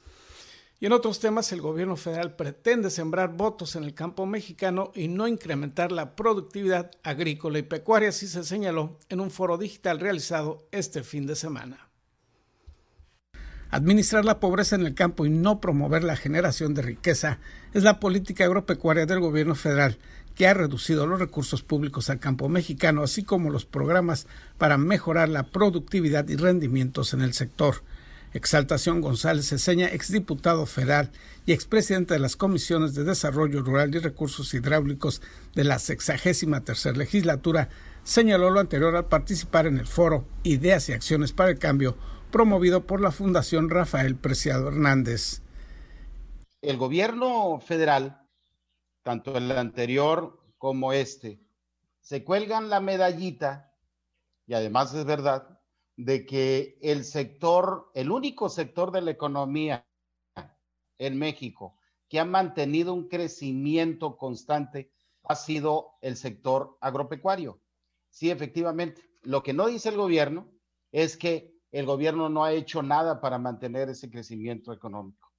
Y 0.80 0.86
en 0.86 0.92
otros 0.92 1.20
temas, 1.20 1.52
el 1.54 1.62
gobierno 1.62 1.96
federal 1.96 2.36
pretende 2.36 2.90
sembrar 2.90 3.38
votos 3.38 3.78
en 3.78 3.86
el 3.86 3.94
campo 3.94 4.26
mexicano 4.26 4.92
y 4.94 5.08
no 5.08 5.30
incrementar 5.30 5.94
la 5.94 6.16
productividad 6.16 6.92
agrícola 7.04 7.60
y 7.60 7.64
pecuaria, 7.64 8.10
así 8.10 8.28
se 8.28 8.44
señaló 8.44 8.98
en 9.08 9.22
un 9.22 9.32
foro 9.32 9.58
digital 9.58 10.02
realizado 10.02 10.68
este 10.72 11.04
fin 11.04 11.26
de 11.26 11.38
semana. 11.38 11.93
Administrar 13.74 14.24
la 14.24 14.40
pobreza 14.40 14.76
en 14.76 14.86
el 14.86 14.94
campo 14.94 15.26
y 15.26 15.32
no 15.32 15.60
promover 15.60 16.04
la 16.04 16.16
generación 16.16 16.76
de 16.76 16.84
riqueza 16.84 17.40
es 17.74 17.82
la 17.82 18.00
política 18.00 18.46
agropecuaria 18.46 19.08
del 19.08 19.20
gobierno 19.20 19.56
federal 19.56 19.98
que 20.36 20.46
ha 20.46 20.54
reducido 20.54 21.08
los 21.08 21.20
recursos 21.20 21.64
públicos 21.64 22.12
al 22.12 22.20
campo 22.20 22.50
mexicano, 22.50 23.02
así 23.02 23.24
como 23.24 23.50
los 23.50 23.66
programas 23.66 24.28
para 24.60 24.78
mejorar 24.78 25.30
la 25.30 25.48
productividad 25.48 26.28
y 26.28 26.36
rendimientos 26.36 27.16
en 27.16 27.24
el 27.24 27.34
sector. 27.34 27.82
Exaltación 28.36 29.02
González 29.02 29.50
Ceseña, 29.50 29.88
exdiputado 29.88 30.68
federal 30.68 31.10
y 31.48 31.52
expresidente 31.52 32.14
de 32.14 32.20
las 32.20 32.36
comisiones 32.36 32.94
de 32.94 33.04
Desarrollo 33.04 33.64
Rural 33.64 33.96
y 33.96 33.98
Recursos 33.98 34.54
Hidráulicos 34.54 35.24
de 35.56 35.64
la 35.64 35.80
sexagésima 35.80 36.62
tercera 36.62 36.96
legislatura, 36.96 37.70
señaló 38.04 38.52
lo 38.52 38.60
anterior 38.60 38.96
al 38.96 39.08
participar 39.08 39.66
en 39.66 39.80
el 39.80 39.88
foro 39.88 40.28
Ideas 40.44 40.90
y 40.90 40.94
Acciones 40.94 41.32
para 41.32 41.50
el 41.50 41.58
Cambio, 41.58 41.98
promovido 42.34 42.86
por 42.86 43.00
la 43.00 43.12
Fundación 43.12 43.70
Rafael 43.70 44.18
Preciado 44.18 44.68
Hernández. 44.68 45.42
El 46.62 46.76
gobierno 46.76 47.62
federal 47.62 48.24
tanto 49.04 49.38
el 49.38 49.52
anterior 49.52 50.40
como 50.58 50.94
este, 50.94 51.42
se 52.00 52.24
cuelgan 52.24 52.70
la 52.70 52.80
medallita, 52.80 53.76
y 54.48 54.54
además 54.54 54.94
es 54.94 55.06
verdad, 55.06 55.60
de 55.96 56.26
que 56.26 56.80
el 56.82 57.04
sector, 57.04 57.92
el 57.94 58.10
único 58.10 58.50
sector 58.50 58.92
de 58.92 59.02
la 59.02 59.12
economía 59.12 59.86
en 60.98 61.20
México 61.20 61.78
que 62.08 62.20
ha 62.20 62.26
mantenido 62.26 62.94
un 62.94 63.08
crecimiento 63.10 64.18
constante 64.18 64.92
ha 65.24 65.36
sido 65.36 65.92
el 66.02 66.16
sector 66.16 66.78
agropecuario. 66.82 67.60
Sí, 68.10 68.32
efectivamente. 68.32 69.02
Lo 69.22 69.44
que 69.44 69.54
no 69.54 69.68
dice 69.68 69.90
el 69.90 69.98
gobierno 69.98 70.52
es 70.92 71.18
que 71.18 71.53
el 71.74 71.86
gobierno 71.86 72.30
no 72.30 72.46
ha 72.46 72.54
hecho 72.54 72.82
nada 72.82 73.20
para 73.20 73.40
mantener 73.40 73.90
ese 73.90 74.10
crecimiento 74.10 74.72
económico. 74.72 75.34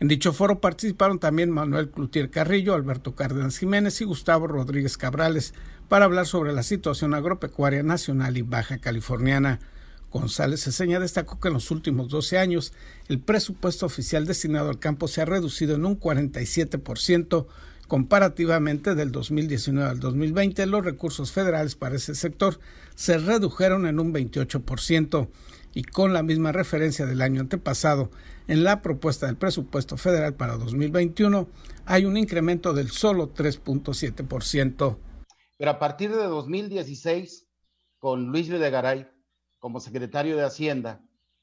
En 0.00 0.08
dicho 0.08 0.32
foro 0.32 0.60
participaron 0.60 1.18
también 1.18 1.50
Manuel 1.50 1.90
Cloutier 1.90 2.30
Carrillo, 2.30 2.74
Alberto 2.74 3.14
Cárdenas 3.14 3.58
Jiménez 3.58 4.00
y 4.00 4.06
Gustavo 4.06 4.46
Rodríguez 4.46 4.96
Cabrales 4.96 5.52
para 5.88 6.06
hablar 6.06 6.26
sobre 6.26 6.54
la 6.54 6.62
situación 6.62 7.12
agropecuaria 7.12 7.82
nacional 7.82 8.38
y 8.38 8.42
baja 8.42 8.78
californiana. 8.78 9.60
González 10.10 10.64
Ceseña 10.64 10.98
destacó 10.98 11.38
que 11.38 11.48
en 11.48 11.54
los 11.54 11.70
últimos 11.70 12.08
12 12.08 12.38
años 12.38 12.72
el 13.08 13.20
presupuesto 13.20 13.84
oficial 13.84 14.26
destinado 14.26 14.70
al 14.70 14.78
campo 14.78 15.06
se 15.06 15.20
ha 15.20 15.26
reducido 15.26 15.76
en 15.76 15.84
un 15.84 16.00
47%, 16.00 17.46
comparativamente 17.90 18.94
del 18.94 19.10
2019 19.10 19.90
al 19.90 19.98
2020 19.98 20.64
los 20.66 20.84
recursos 20.84 21.32
federales 21.32 21.74
para 21.74 21.96
ese 21.96 22.14
sector 22.14 22.60
se 22.94 23.18
redujeron 23.18 23.84
en 23.84 23.98
un 23.98 24.14
28% 24.14 25.28
y 25.74 25.82
con 25.82 26.12
la 26.12 26.22
misma 26.22 26.52
referencia 26.52 27.04
del 27.04 27.20
año 27.20 27.40
antepasado, 27.40 28.12
en 28.46 28.62
la 28.62 28.80
propuesta 28.80 29.26
del 29.26 29.36
presupuesto 29.36 29.96
federal 29.96 30.34
para 30.34 30.56
2021 30.56 31.48
hay 31.84 32.04
un 32.04 32.16
incremento 32.16 32.74
del 32.74 32.92
solo 32.92 33.34
3.7%. 33.34 34.96
Pero 35.58 35.70
a 35.72 35.80
partir 35.80 36.14
de 36.14 36.26
2016, 36.26 37.48
con 37.98 38.26
Luis 38.26 38.48
Videgaray 38.48 39.08
como 39.58 39.80
secretario 39.80 40.36
de 40.36 40.44
Hacienda, 40.44 41.00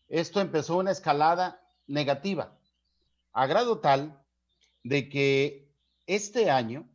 esto 0.07 0.39
empezó 0.39 0.77
una 0.77 0.91
escalada 0.91 1.59
negativa, 1.87 2.57
a 3.33 3.47
grado 3.47 3.79
tal 3.79 4.23
de 4.85 5.09
que 5.09 5.66
este 6.07 6.49
año 6.49 6.89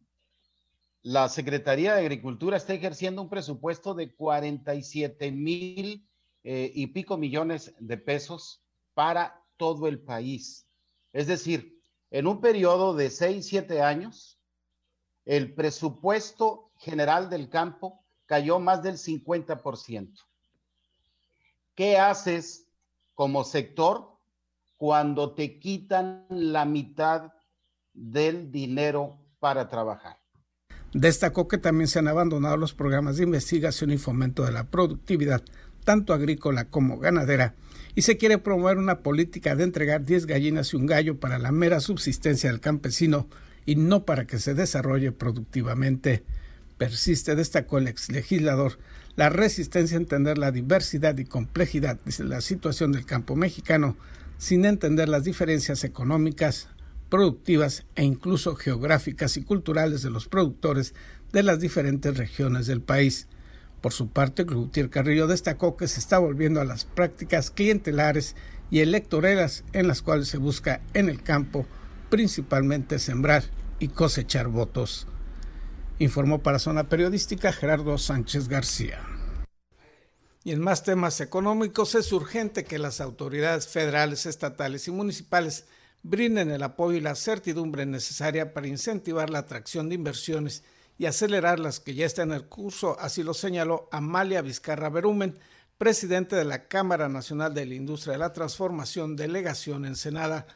la 1.03 1.29
Secretaría 1.29 1.95
de 1.95 2.01
Agricultura 2.01 2.57
está 2.57 2.75
ejerciendo 2.75 3.23
un 3.23 3.29
presupuesto 3.29 3.95
de 3.95 4.15
47 4.15 5.33
mil 5.33 6.09
eh, 6.45 6.71
y 6.75 6.87
pico 6.89 7.17
millones 7.17 7.75
de 7.79 7.97
pesos 7.99 8.63
para 8.95 9.45
todo 9.57 9.89
el 9.89 10.01
país. 10.01 10.67
Es 11.13 11.27
decir, 11.27 11.81
en 12.11 12.27
un 12.27 12.41
periodo 12.41 12.95
de 12.95 13.11
6, 13.11 13.45
7 13.47 13.83
años, 13.83 14.39
el 15.25 15.55
presupuesto 15.55 16.71
general 16.77 17.31
del 17.31 17.49
campo 17.49 18.05
cayó 18.27 18.61
más 18.61 18.83
del 18.83 18.97
50%. 18.97 20.15
¿Qué 21.75 21.99
haces 21.99 22.69
como 23.15 23.45
sector 23.45 24.19
cuando 24.77 25.35
te 25.35 25.59
quitan 25.59 26.27
la 26.29 26.65
mitad 26.65 27.33
del 27.95 28.51
dinero 28.51 29.19
para 29.39 29.69
trabajar? 29.69 30.19
Destacó 30.95 31.49
que 31.49 31.59
también 31.59 31.89
se 31.89 31.99
han 31.99 32.09
abandonado 32.09 32.57
los 32.57 32.75
programas 32.75 33.17
de 33.17 33.25
investigación 33.25 33.91
y 33.91 33.99
fomento 33.99 34.45
de 34.45 34.53
la 34.53 34.65
productividad 34.65 35.43
tanto 35.85 36.13
agrícola 36.13 36.67
como 36.67 36.99
ganadera, 36.99 37.55
y 37.95 38.03
se 38.03 38.17
quiere 38.17 38.39
promover 38.39 38.79
una 38.79 39.01
política 39.01 39.55
de 39.55 39.65
entregar 39.65 40.05
10 40.05 40.27
gallinas 40.27 40.73
y 40.73 40.77
un 40.77 40.87
gallo 40.87 41.21
para 41.21 41.39
la 41.39 41.53
mera 41.53 41.81
subsistencia 41.81 42.51
del 42.51 42.61
campesino 42.61 43.29
y 43.67 43.77
no 43.77 44.05
para 44.05 44.27
que 44.27 44.39
se 44.39 44.55
desarrolle 44.55 45.13
productivamente. 45.13 46.25
Persiste, 46.79 47.35
destacó 47.35 47.79
el 47.79 47.89
ex 47.89 48.11
legislador, 48.11 48.79
la 49.15 49.29
resistencia 49.29 49.97
a 49.97 50.01
entender 50.01 50.39
la 50.39 50.53
diversidad 50.53 51.17
y 51.19 51.25
complejidad 51.25 52.01
de 52.01 52.25
la 52.25 52.41
situación 52.41 52.93
del 52.93 53.05
campo 53.05 53.37
mexicano 53.37 53.97
sin 54.39 54.65
entender 54.65 55.09
las 55.09 55.23
diferencias 55.23 55.85
económicas, 55.85 56.69
productivas 57.13 57.85
e 57.95 58.05
incluso 58.05 58.57
geográficas 58.57 59.37
y 59.37 59.43
culturales 59.45 60.01
de 60.01 60.09
los 60.09 60.29
productores 60.29 60.95
de 61.31 61.43
las 61.43 61.61
diferentes 61.61 62.17
regiones 62.17 62.67
del 62.67 62.81
país. 62.81 63.29
Por 63.83 63.93
su 63.93 64.09
parte, 64.09 64.45
Gutiérrez 64.45 64.91
Carrillo 64.91 65.27
destacó 65.27 65.77
que 65.77 65.89
se 65.89 66.01
está 66.01 66.17
volviendo 66.17 66.63
a 66.63 66.65
las 66.65 66.87
prácticas 66.87 67.51
clientelares 67.51 68.35
y 68.71 68.81
electoreras 68.81 69.63
en 69.75 69.89
las 69.89 70.01
cuales 70.01 70.29
se 70.29 70.39
busca 70.39 70.81
en 70.95 71.11
el 71.11 71.23
campo 71.23 71.67
principalmente 72.09 72.99
sembrar 72.99 73.45
y 73.79 73.89
cosechar 73.89 74.49
votos. 74.49 75.07
Informó 75.99 76.43
para 76.43 76.59
Zona 76.59 76.89
Periodística 76.89 77.53
Gerardo 77.53 77.99
Sánchez 77.99 78.49
García. 78.49 79.01
Y 80.45 80.53
en 80.53 80.63
más 80.63 80.83
temas 80.83 81.21
económicos 81.21 81.95
es 81.95 82.11
urgente 82.11 82.65
que 82.65 82.79
las 82.79 83.03
autoridades 83.03 83.69
federales, 83.69 84.25
estatales 84.25 84.89
y 84.89 84.93
municipales 84.93 85.67
brinden 86.03 86.51
el 86.51 86.63
apoyo 86.63 86.97
y 86.97 87.01
la 87.01 87.15
certidumbre 87.15 87.87
necesaria 87.87 88.53
para 88.53 88.67
incentivar 88.67 89.31
la 89.31 89.41
atracción 89.41 89.89
de 89.89 89.95
inversiones 89.95 90.65
y 90.99 91.07
acelerar 91.07 91.59
las 91.59 91.81
que 91.81 91.95
ya 91.95 92.07
están 92.07 92.31
en 92.31 92.37
el 92.37 92.49
curso, 92.49 92.97
así 93.01 93.23
lo 93.23 93.35
señaló 93.35 93.89
Amalia 93.93 94.43
Vizcarra 94.43 94.91
Berumen, 94.91 95.39
presidente 95.79 96.37
de 96.37 96.45
la 96.45 96.69
Cámara 96.69 97.09
Nacional 97.09 97.55
de 97.55 97.67
la 97.67 97.75
Industria 97.75 98.13
de 98.13 98.19
la 98.19 98.33
Transformación, 98.33 99.17
delegación 99.17 99.85
en 99.85 99.97
Senada. 99.97 100.47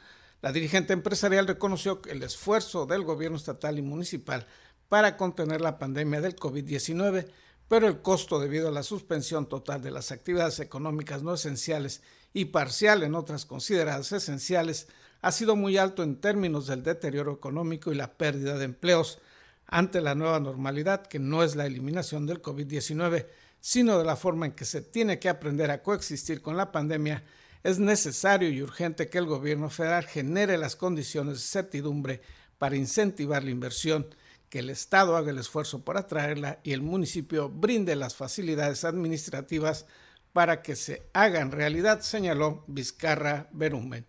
La 0.43 0.53
dirigente 0.53 0.93
empresarial 0.93 1.47
reconoció 1.47 2.01
el 2.09 2.23
esfuerzo 2.23 2.87
del 2.87 3.03
gobierno 3.03 3.37
estatal 3.37 3.79
y 3.79 3.83
municipal 3.83 4.47
para 4.89 5.17
contener 5.17 5.61
la 5.61 5.79
pandemia 5.79 6.21
del 6.21 6.37
COVID-19, 6.37 7.27
pero 7.69 7.89
el 7.89 8.03
costo 8.03 8.39
debido 8.39 8.69
a 8.69 8.73
la 8.73 8.85
suspensión 8.85 9.49
total 9.49 9.83
de 9.83 9.91
las 9.91 10.13
actividades 10.13 10.61
económicas 10.61 11.23
no 11.23 11.35
esenciales 11.35 12.03
y 12.33 12.47
parcial 12.47 13.03
en 13.03 13.15
otras 13.15 13.47
consideradas 13.47 14.13
esenciales 14.13 14.87
ha 15.23 15.33
sido 15.33 15.57
muy 15.57 15.79
alto 15.79 16.03
en 16.03 16.17
términos 16.17 16.67
del 16.67 16.83
deterioro 16.83 17.33
económico 17.33 17.93
y 17.93 17.97
la 17.97 18.13
pérdida 18.13 18.59
de 18.59 18.65
empleos 18.65 19.19
ante 19.67 20.01
la 20.01 20.15
nueva 20.15 20.41
normalidad, 20.41 21.07
que 21.07 21.19
no 21.19 21.43
es 21.43 21.57
la 21.57 21.67
eliminación 21.67 22.27
del 22.27 22.43
COVID-19, 22.43 23.27
sino 23.61 23.99
de 23.99 24.05
la 24.05 24.17
forma 24.17 24.47
en 24.47 24.53
que 24.53 24.65
se 24.65 24.81
tiene 24.81 25.19
que 25.19 25.29
aprender 25.29 25.71
a 25.71 25.83
coexistir 25.83 26.41
con 26.41 26.57
la 26.57 26.71
pandemia, 26.71 27.25
es 27.65 27.81
necesario 27.81 28.49
y 28.49 28.63
urgente 28.63 29.09
que 29.09 29.19
el 29.19 29.27
gobierno 29.27 29.71
federal 29.71 30.05
genere 30.05 30.57
las 30.57 30.77
condiciones 30.77 31.35
de 31.35 31.41
certidumbre 31.41 32.21
para 32.59 32.77
incentivar 32.77 33.43
la 33.43 33.51
inversión 33.51 34.07
que 34.49 34.61
el 34.61 34.71
Estado 34.71 35.17
haga 35.17 35.33
el 35.33 35.39
esfuerzo 35.39 35.85
por 35.85 35.97
atraerla 35.97 36.61
y 36.63 36.73
el 36.73 36.83
municipio 36.83 37.49
brinde 37.49 37.97
las 37.97 38.15
facilidades 38.15 38.85
administrativas 38.85 39.87
para 40.33 40.63
que 40.63 40.77
se 40.77 41.09
hagan 41.13 41.51
realidad, 41.51 42.03
señaló 42.03 42.63
Vizcarra 42.69 43.49
Berumen. 43.53 44.07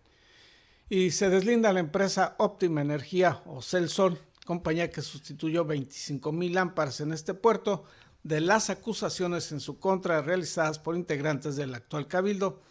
Y 0.90 1.10
se 1.10 1.28
deslinda 1.28 1.72
la 1.74 1.80
empresa 1.80 2.34
Óptima 2.38 2.80
Energía 2.80 3.42
o 3.44 3.60
Celsol, 3.60 4.18
compañía 4.46 4.90
que 4.90 5.02
sustituyó 5.02 5.66
25 5.66 6.32
mil 6.32 6.54
lámparas 6.54 7.00
en 7.00 7.12
este 7.12 7.34
puerto, 7.34 7.84
de 8.22 8.40
las 8.40 8.70
acusaciones 8.70 9.52
en 9.52 9.60
su 9.60 9.78
contra 9.78 10.22
realizadas 10.22 10.78
por 10.78 10.96
integrantes 10.96 11.56
del 11.56 11.74
actual 11.74 12.08
cabildo. 12.08 12.62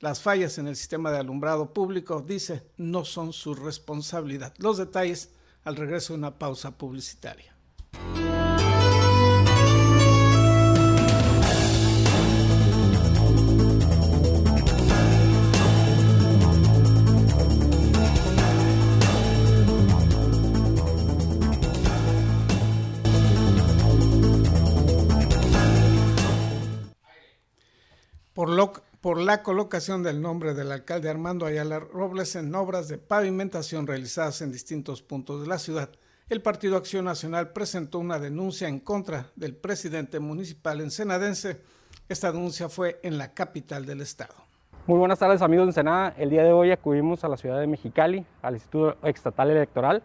Las 0.00 0.22
fallas 0.22 0.56
en 0.56 0.68
el 0.68 0.76
sistema 0.76 1.10
de 1.10 1.18
alumbrado 1.18 1.74
público, 1.74 2.22
dice, 2.26 2.62
no 2.78 3.04
son 3.04 3.34
su 3.34 3.54
responsabilidad. 3.54 4.54
Los 4.56 4.78
detalles 4.78 5.30
al 5.64 5.76
regreso 5.76 6.12
de 6.12 6.18
una 6.18 6.38
pausa 6.38 6.78
publicitaria. 6.78 7.55
La 29.26 29.42
colocación 29.42 30.04
del 30.04 30.22
nombre 30.22 30.54
del 30.54 30.70
alcalde 30.70 31.10
Armando 31.10 31.46
Ayala 31.46 31.80
Robles 31.80 32.36
en 32.36 32.54
obras 32.54 32.86
de 32.86 32.96
pavimentación 32.96 33.84
realizadas 33.84 34.40
en 34.40 34.52
distintos 34.52 35.02
puntos 35.02 35.42
de 35.42 35.48
la 35.48 35.58
ciudad, 35.58 35.88
el 36.28 36.42
Partido 36.42 36.76
Acción 36.76 37.06
Nacional 37.06 37.48
presentó 37.48 37.98
una 37.98 38.20
denuncia 38.20 38.68
en 38.68 38.78
contra 38.78 39.26
del 39.34 39.56
presidente 39.56 40.20
municipal 40.20 40.80
ensenadense. 40.80 41.60
Esta 42.08 42.30
denuncia 42.30 42.68
fue 42.68 43.00
en 43.02 43.18
la 43.18 43.34
capital 43.34 43.84
del 43.84 44.00
estado. 44.00 44.32
Muy 44.86 44.96
buenas 44.96 45.18
tardes 45.18 45.42
amigos 45.42 45.66
de 45.66 45.70
Ensenada. 45.70 46.14
El 46.16 46.30
día 46.30 46.44
de 46.44 46.52
hoy 46.52 46.70
acudimos 46.70 47.24
a 47.24 47.28
la 47.28 47.36
ciudad 47.36 47.58
de 47.58 47.66
Mexicali, 47.66 48.24
al 48.42 48.54
Instituto 48.54 48.96
Estatal 49.02 49.50
Electoral, 49.50 50.04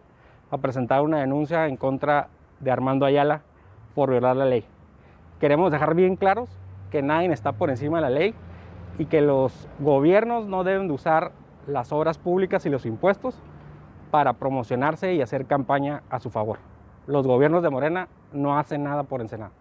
a 0.50 0.58
presentar 0.58 1.00
una 1.00 1.20
denuncia 1.20 1.68
en 1.68 1.76
contra 1.76 2.28
de 2.58 2.72
Armando 2.72 3.06
Ayala 3.06 3.42
por 3.94 4.10
violar 4.10 4.34
la 4.34 4.46
ley. 4.46 4.64
Queremos 5.38 5.70
dejar 5.70 5.94
bien 5.94 6.16
claros 6.16 6.50
que 6.90 7.02
nadie 7.02 7.32
está 7.32 7.52
por 7.52 7.70
encima 7.70 7.98
de 7.98 8.02
la 8.02 8.10
ley 8.10 8.34
y 8.98 9.06
que 9.06 9.20
los 9.20 9.52
gobiernos 9.78 10.46
no 10.46 10.64
deben 10.64 10.88
de 10.88 10.94
usar 10.94 11.32
las 11.66 11.92
obras 11.92 12.18
públicas 12.18 12.66
y 12.66 12.70
los 12.70 12.86
impuestos 12.86 13.34
para 14.10 14.34
promocionarse 14.34 15.14
y 15.14 15.22
hacer 15.22 15.46
campaña 15.46 16.02
a 16.10 16.20
su 16.20 16.30
favor. 16.30 16.58
Los 17.06 17.26
gobiernos 17.26 17.62
de 17.62 17.70
Morena 17.70 18.08
no 18.32 18.58
hacen 18.58 18.84
nada 18.84 19.04
por 19.04 19.20
Ensenada. 19.20 19.52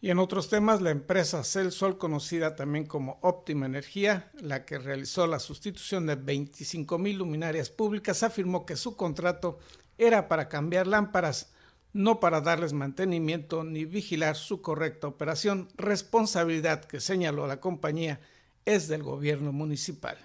Y 0.00 0.10
en 0.10 0.20
otros 0.20 0.48
temas, 0.48 0.80
la 0.80 0.90
empresa 0.90 1.42
Celsol, 1.42 1.98
conocida 1.98 2.54
también 2.54 2.86
como 2.86 3.18
Óptima 3.20 3.66
Energía, 3.66 4.30
la 4.40 4.64
que 4.64 4.78
realizó 4.78 5.26
la 5.26 5.40
sustitución 5.40 6.06
de 6.06 6.14
25 6.14 6.98
mil 6.98 7.18
luminarias 7.18 7.68
públicas, 7.68 8.22
afirmó 8.22 8.64
que 8.64 8.76
su 8.76 8.96
contrato 8.96 9.58
era 9.98 10.28
para 10.28 10.48
cambiar 10.48 10.86
lámparas 10.86 11.52
no 11.92 12.20
para 12.20 12.40
darles 12.40 12.72
mantenimiento 12.72 13.64
ni 13.64 13.84
vigilar 13.84 14.36
su 14.36 14.62
correcta 14.62 15.06
operación, 15.06 15.68
responsabilidad 15.76 16.84
que 16.84 17.00
señaló 17.00 17.46
la 17.46 17.60
compañía 17.60 18.20
es 18.64 18.88
del 18.88 19.02
gobierno 19.02 19.52
municipal. 19.52 20.18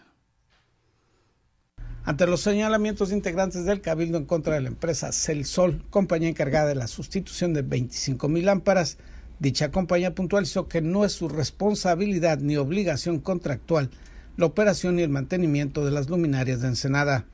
Ante 2.05 2.27
los 2.27 2.41
señalamientos 2.41 3.13
integrantes 3.13 3.63
del 3.63 3.79
Cabildo 3.79 4.17
en 4.17 4.25
contra 4.25 4.55
de 4.55 4.61
la 4.61 4.67
empresa 4.67 5.13
Celsol, 5.13 5.85
compañía 5.89 6.27
encargada 6.27 6.67
de 6.67 6.75
la 6.75 6.87
sustitución 6.87 7.53
de 7.53 7.61
25 7.61 8.27
mil 8.27 8.45
lámparas, 8.45 8.97
dicha 9.39 9.71
compañía 9.71 10.13
puntualizó 10.13 10.67
que 10.67 10.81
no 10.81 11.05
es 11.05 11.13
su 11.13 11.29
responsabilidad 11.29 12.39
ni 12.39 12.57
obligación 12.57 13.19
contractual 13.19 13.89
la 14.35 14.47
operación 14.47 14.99
y 14.99 15.03
el 15.03 15.09
mantenimiento 15.09 15.85
de 15.85 15.91
las 15.91 16.09
luminarias 16.09 16.61
de 16.61 16.67
Ensenada. 16.67 17.25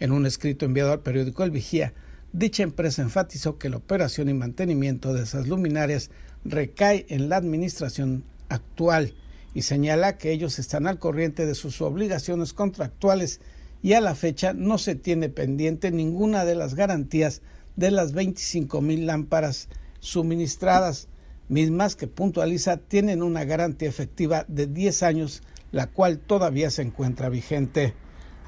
En 0.00 0.12
un 0.12 0.26
escrito 0.26 0.64
enviado 0.64 0.92
al 0.92 1.00
periódico 1.00 1.44
El 1.44 1.50
Vigía, 1.50 1.92
Dicha 2.32 2.62
empresa 2.62 3.02
enfatizó 3.02 3.58
que 3.58 3.70
la 3.70 3.78
operación 3.78 4.28
y 4.28 4.34
mantenimiento 4.34 5.14
de 5.14 5.22
esas 5.22 5.48
luminarias 5.48 6.10
recae 6.44 7.06
en 7.08 7.28
la 7.28 7.36
administración 7.36 8.24
actual 8.48 9.14
y 9.54 9.62
señala 9.62 10.18
que 10.18 10.30
ellos 10.30 10.58
están 10.58 10.86
al 10.86 10.98
corriente 10.98 11.46
de 11.46 11.54
sus 11.54 11.80
obligaciones 11.80 12.52
contractuales 12.52 13.40
y 13.82 13.94
a 13.94 14.00
la 14.00 14.14
fecha 14.14 14.52
no 14.52 14.76
se 14.78 14.94
tiene 14.94 15.30
pendiente 15.30 15.90
ninguna 15.90 16.44
de 16.44 16.54
las 16.54 16.74
garantías 16.74 17.42
de 17.76 17.90
las 17.90 18.12
25 18.12 18.80
mil 18.82 19.06
lámparas 19.06 19.68
suministradas, 20.00 21.08
mismas 21.48 21.96
que 21.96 22.08
puntualiza 22.08 22.76
tienen 22.76 23.22
una 23.22 23.44
garantía 23.44 23.88
efectiva 23.88 24.44
de 24.48 24.66
10 24.66 25.02
años, 25.02 25.42
la 25.72 25.86
cual 25.86 26.18
todavía 26.18 26.70
se 26.70 26.82
encuentra 26.82 27.28
vigente. 27.28 27.94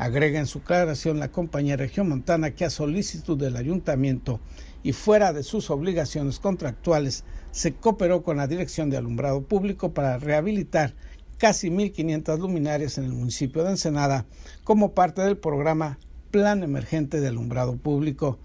Agrega 0.01 0.39
en 0.39 0.47
su 0.47 0.61
declaración 0.61 1.19
la 1.19 1.31
compañía 1.31 1.77
Regiomontana 1.77 2.53
que 2.53 2.65
a 2.65 2.71
solicitud 2.71 3.37
del 3.37 3.55
ayuntamiento 3.55 4.41
y 4.83 4.95
fuera 4.95 5.35
de 5.35 5.43
sus 5.43 5.69
obligaciones 5.69 6.39
contractuales 6.39 7.25
se 7.51 7.75
cooperó 7.75 8.23
con 8.23 8.39
la 8.39 8.47
Dirección 8.47 8.89
de 8.89 8.97
Alumbrado 8.97 9.43
Público 9.43 9.93
para 9.93 10.17
rehabilitar 10.17 10.95
casi 11.37 11.69
1.500 11.69 12.39
luminarias 12.39 12.97
en 12.97 13.05
el 13.05 13.13
municipio 13.13 13.63
de 13.63 13.73
Ensenada 13.73 14.25
como 14.65 14.95
parte 14.95 15.21
del 15.21 15.37
programa 15.37 15.99
Plan 16.31 16.63
Emergente 16.63 17.21
de 17.21 17.29
Alumbrado 17.29 17.77
Público. 17.77 18.39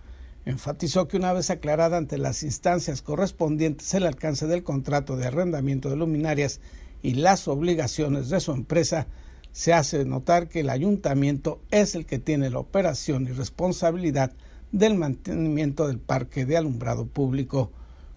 Enfatizó 0.43 1.07
que 1.07 1.15
una 1.15 1.31
vez 1.31 1.51
aclarada 1.51 1.95
ante 1.95 2.17
las 2.17 2.43
instancias 2.43 3.01
correspondientes 3.01 3.93
el 3.93 4.05
alcance 4.05 4.45
del 4.45 4.63
contrato 4.63 5.15
de 5.15 5.27
arrendamiento 5.27 5.89
de 5.89 5.95
luminarias 5.95 6.59
y 7.01 7.13
las 7.13 7.47
obligaciones 7.47 8.27
de 8.27 8.41
su 8.41 8.51
empresa, 8.51 9.07
se 9.55 9.71
hace 9.71 10.03
notar 10.03 10.49
que 10.49 10.59
el 10.59 10.69
ayuntamiento 10.69 11.61
es 11.71 11.95
el 11.95 12.05
que 12.05 12.19
tiene 12.19 12.49
la 12.49 12.59
operación 12.59 13.25
y 13.25 13.31
responsabilidad 13.31 14.33
del 14.73 14.95
mantenimiento 14.95 15.87
del 15.87 15.97
parque 15.97 16.45
de 16.45 16.57
alumbrado 16.57 17.05
público. 17.05 17.71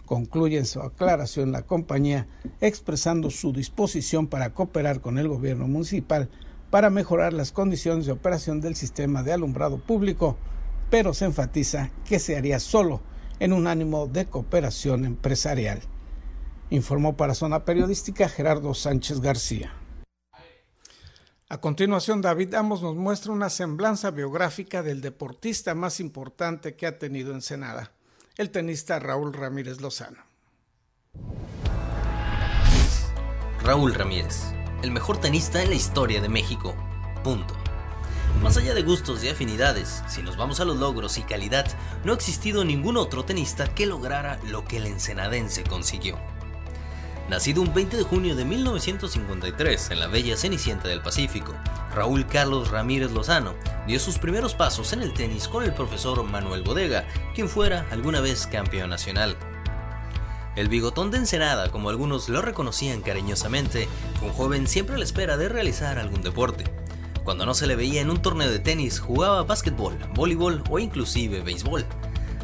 Concluye 0.05 0.57
en 0.57 0.65
su 0.65 0.81
aclaración 0.81 1.53
la 1.53 1.61
compañía 1.61 2.27
expresando 2.59 3.29
su 3.29 3.53
disposición 3.53 4.27
para 4.27 4.53
cooperar 4.53 4.99
con 4.99 5.17
el 5.17 5.29
gobierno 5.29 5.65
municipal 5.69 6.27
para 6.71 6.89
mejorar 6.89 7.31
las 7.31 7.53
condiciones 7.53 8.05
de 8.05 8.11
operación 8.11 8.59
del 8.59 8.75
sistema 8.75 9.23
de 9.23 9.31
alumbrado 9.31 9.77
público, 9.77 10.35
pero 10.89 11.13
se 11.13 11.23
enfatiza 11.23 11.89
que 12.03 12.19
se 12.19 12.35
haría 12.35 12.59
solo 12.59 12.99
en 13.39 13.53
un 13.53 13.67
ánimo 13.67 14.07
de 14.07 14.25
cooperación 14.25 15.05
empresarial. 15.05 15.79
Informó 16.69 17.15
para 17.15 17.33
Zona 17.33 17.63
Periodística 17.63 18.27
Gerardo 18.27 18.73
Sánchez 18.73 19.21
García. 19.21 19.78
A 21.51 21.59
continuación, 21.59 22.21
David 22.21 22.53
Amos 22.53 22.83
nos 22.83 22.95
muestra 22.95 23.31
una 23.31 23.49
semblanza 23.49 24.11
biográfica 24.11 24.83
del 24.83 25.01
deportista 25.01 25.73
más 25.73 25.99
importante 25.99 26.75
que 26.75 26.85
ha 26.85 26.99
tenido 26.99 27.33
Ensenada, 27.33 27.91
el 28.37 28.51
tenista 28.51 28.99
Raúl 28.99 29.33
Ramírez 29.33 29.81
Lozano. 29.81 30.21
Raúl 33.63 33.95
Ramírez, 33.95 34.43
el 34.83 34.91
mejor 34.91 35.19
tenista 35.19 35.63
en 35.63 35.69
la 35.69 35.75
historia 35.75 36.21
de 36.21 36.29
México. 36.29 36.75
Punto. 37.23 37.55
Más 38.43 38.55
allá 38.57 38.75
de 38.75 38.83
gustos 38.83 39.23
y 39.23 39.29
afinidades, 39.29 40.03
si 40.07 40.21
nos 40.21 40.37
vamos 40.37 40.59
a 40.59 40.65
los 40.65 40.77
logros 40.77 41.17
y 41.17 41.23
calidad, 41.23 41.65
no 42.05 42.11
ha 42.11 42.15
existido 42.15 42.63
ningún 42.63 42.95
otro 42.95 43.25
tenista 43.25 43.73
que 43.73 43.87
lograra 43.87 44.39
lo 44.43 44.65
que 44.65 44.77
el 44.77 44.85
ensenadense 44.85 45.63
consiguió. 45.63 46.19
Nacido 47.29 47.61
un 47.61 47.71
20 47.71 47.95
de 47.95 48.03
junio 48.03 48.35
de 48.35 48.43
1953 48.43 49.91
en 49.91 49.99
la 49.99 50.07
bella 50.07 50.35
Cenicienta 50.35 50.87
del 50.87 51.01
Pacífico, 51.01 51.53
Raúl 51.93 52.25
Carlos 52.25 52.71
Ramírez 52.71 53.11
Lozano 53.11 53.53
dio 53.85 53.99
sus 53.99 54.17
primeros 54.17 54.55
pasos 54.55 54.93
en 54.93 55.03
el 55.03 55.13
tenis 55.13 55.47
con 55.47 55.63
el 55.63 55.71
profesor 55.71 56.23
Manuel 56.23 56.63
Bodega, 56.63 57.07
quien 57.35 57.47
fuera 57.47 57.85
alguna 57.91 58.19
vez 58.19 58.47
campeón 58.47 58.89
nacional. 58.89 59.37
El 60.55 60.69
bigotón 60.69 61.11
de 61.11 61.17
Ensenada, 61.17 61.69
como 61.69 61.91
algunos 61.91 62.29
lo 62.29 62.41
reconocían 62.41 63.01
cariñosamente, 63.01 63.87
fue 64.17 64.29
un 64.29 64.33
joven 64.33 64.67
siempre 64.67 64.95
a 64.95 64.97
la 64.97 65.03
espera 65.03 65.37
de 65.37 65.49
realizar 65.49 65.99
algún 65.99 66.23
deporte. 66.23 66.63
Cuando 67.23 67.45
no 67.45 67.53
se 67.53 67.67
le 67.67 67.75
veía 67.75 68.01
en 68.01 68.09
un 68.09 68.23
torneo 68.23 68.49
de 68.49 68.57
tenis, 68.57 68.99
jugaba 68.99 69.43
básquetbol, 69.43 69.99
voleibol 70.15 70.63
o 70.67 70.79
inclusive 70.79 71.41
béisbol 71.41 71.85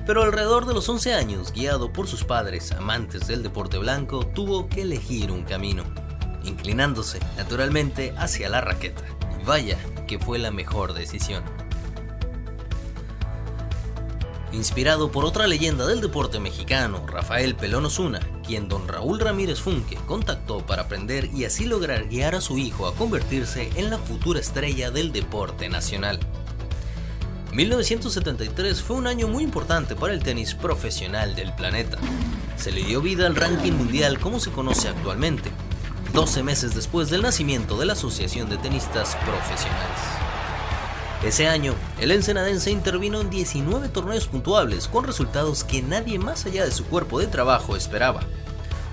pero 0.05 0.21
alrededor 0.23 0.65
de 0.65 0.73
los 0.73 0.87
11 0.87 1.13
años, 1.13 1.51
guiado 1.51 1.91
por 1.91 2.07
sus 2.07 2.23
padres, 2.23 2.71
amantes 2.71 3.27
del 3.27 3.43
deporte 3.43 3.77
blanco, 3.77 4.25
tuvo 4.25 4.67
que 4.67 4.83
elegir 4.83 5.31
un 5.31 5.43
camino, 5.43 5.83
inclinándose 6.43 7.19
naturalmente 7.37 8.13
hacia 8.17 8.49
la 8.49 8.61
raqueta. 8.61 9.03
Y 9.41 9.43
vaya 9.45 9.77
que 10.07 10.19
fue 10.19 10.37
la 10.37 10.51
mejor 10.51 10.93
decisión. 10.93 11.43
Inspirado 14.55 15.11
por 15.11 15.25
otra 15.25 15.47
leyenda 15.47 15.85
del 15.85 15.99
deporte 15.99 16.39
mexicano, 16.39 17.05
Rafael 17.05 17.55
Pelón 17.55 17.85
Osuna, 17.85 18.21
quien 18.45 18.69
don 18.69 18.87
Raúl 18.87 19.19
Ramírez 19.19 19.59
Funke 19.59 19.97
contactó 20.07 20.65
para 20.65 20.83
aprender 20.83 21.29
y 21.33 21.43
así 21.43 21.65
lograr 21.65 22.07
guiar 22.07 22.35
a 22.35 22.41
su 22.41 22.57
hijo 22.57 22.87
a 22.87 22.95
convertirse 22.95 23.69
en 23.75 23.89
la 23.89 23.97
futura 23.97 24.39
estrella 24.39 24.91
del 24.91 25.11
deporte 25.11 25.67
nacional. 25.67 26.19
1973 27.55 28.81
fue 28.81 28.97
un 28.97 29.07
año 29.07 29.29
muy 29.29 29.41
importante 29.41 29.95
para 29.95 30.13
el 30.13 30.21
tenis 30.21 30.53
profesional 30.53 31.35
del 31.35 31.53
planeta. 31.55 31.97
Se 32.57 32.69
le 32.69 32.83
dio 32.83 33.01
vida 33.01 33.27
al 33.27 33.35
ranking 33.37 33.71
mundial 33.71 34.19
como 34.19 34.41
se 34.41 34.51
conoce 34.51 34.89
actualmente, 34.89 35.51
12 36.13 36.43
meses 36.43 36.75
después 36.75 37.09
del 37.09 37.21
nacimiento 37.21 37.77
de 37.77 37.85
la 37.85 37.93
Asociación 37.93 38.49
de 38.49 38.57
Tenistas 38.57 39.15
Profesionales. 39.23 39.99
Ese 41.23 41.47
año, 41.47 41.73
el 41.97 42.11
ensenadense 42.11 42.71
intervino 42.71 43.21
en 43.21 43.29
19 43.29 43.87
torneos 43.87 44.27
puntuables 44.27 44.89
con 44.89 45.05
resultados 45.05 45.63
que 45.63 45.81
nadie 45.81 46.19
más 46.19 46.45
allá 46.45 46.65
de 46.65 46.71
su 46.71 46.83
cuerpo 46.83 47.21
de 47.21 47.27
trabajo 47.27 47.77
esperaba, 47.77 48.19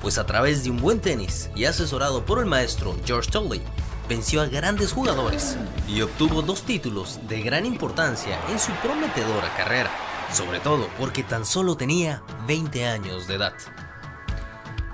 pues 0.00 0.18
a 0.18 0.26
través 0.26 0.62
de 0.62 0.70
un 0.70 0.76
buen 0.76 1.00
tenis 1.00 1.50
y 1.56 1.64
asesorado 1.64 2.24
por 2.24 2.38
el 2.38 2.46
maestro 2.46 2.94
George 3.04 3.28
Tolley, 3.28 3.60
venció 4.08 4.42
a 4.42 4.46
grandes 4.46 4.92
jugadores 4.92 5.56
y 5.88 6.02
obtuvo 6.02 6.42
dos 6.42 6.62
títulos 6.62 7.20
de 7.28 7.42
gran 7.42 7.66
importancia 7.66 8.38
en 8.50 8.58
su 8.58 8.72
prometedora 8.82 9.54
carrera, 9.56 9.90
sobre 10.32 10.60
todo 10.60 10.88
porque 10.98 11.22
tan 11.22 11.44
solo 11.44 11.76
tenía 11.76 12.22
20 12.46 12.86
años 12.86 13.26
de 13.26 13.34
edad. 13.34 13.54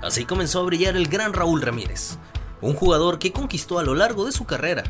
Así 0.01 0.25
comenzó 0.25 0.61
a 0.61 0.63
brillar 0.63 0.95
el 0.95 1.07
gran 1.07 1.33
Raúl 1.33 1.61
Ramírez, 1.61 2.17
un 2.61 2.73
jugador 2.73 3.19
que 3.19 3.31
conquistó 3.31 3.79
a 3.79 3.83
lo 3.83 3.95
largo 3.95 4.25
de 4.25 4.31
su 4.31 4.45
carrera 4.45 4.83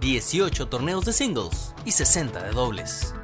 18 0.00 0.68
torneos 0.68 1.04
de 1.04 1.12
singles 1.12 1.74
y 1.84 1.92
60 1.92 2.42
de 2.42 2.50
dobles. 2.50 3.14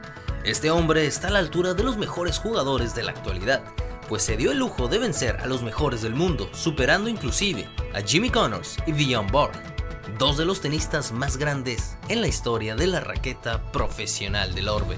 Este 0.44 0.70
hombre 0.70 1.06
está 1.06 1.28
a 1.28 1.30
la 1.30 1.38
altura 1.38 1.74
de 1.74 1.84
los 1.84 1.96
mejores 1.96 2.38
jugadores 2.38 2.94
de 2.94 3.04
la 3.04 3.12
actualidad, 3.12 3.62
pues 4.08 4.22
se 4.22 4.36
dio 4.36 4.50
el 4.52 4.58
lujo 4.58 4.88
de 4.88 4.98
vencer 4.98 5.36
a 5.40 5.46
los 5.46 5.62
mejores 5.62 6.02
del 6.02 6.14
mundo, 6.14 6.48
superando 6.52 7.08
inclusive 7.08 7.68
a 7.94 8.00
Jimmy 8.00 8.30
Connors 8.30 8.76
y 8.86 8.92
Bjorn 8.92 9.28
Borg 9.28 9.71
dos 10.18 10.36
de 10.36 10.44
los 10.44 10.60
tenistas 10.60 11.12
más 11.12 11.36
grandes 11.36 11.96
en 12.08 12.20
la 12.20 12.28
historia 12.28 12.74
de 12.74 12.86
la 12.86 13.00
raqueta 13.00 13.62
profesional 13.72 14.54
del 14.54 14.68
orbe. 14.68 14.96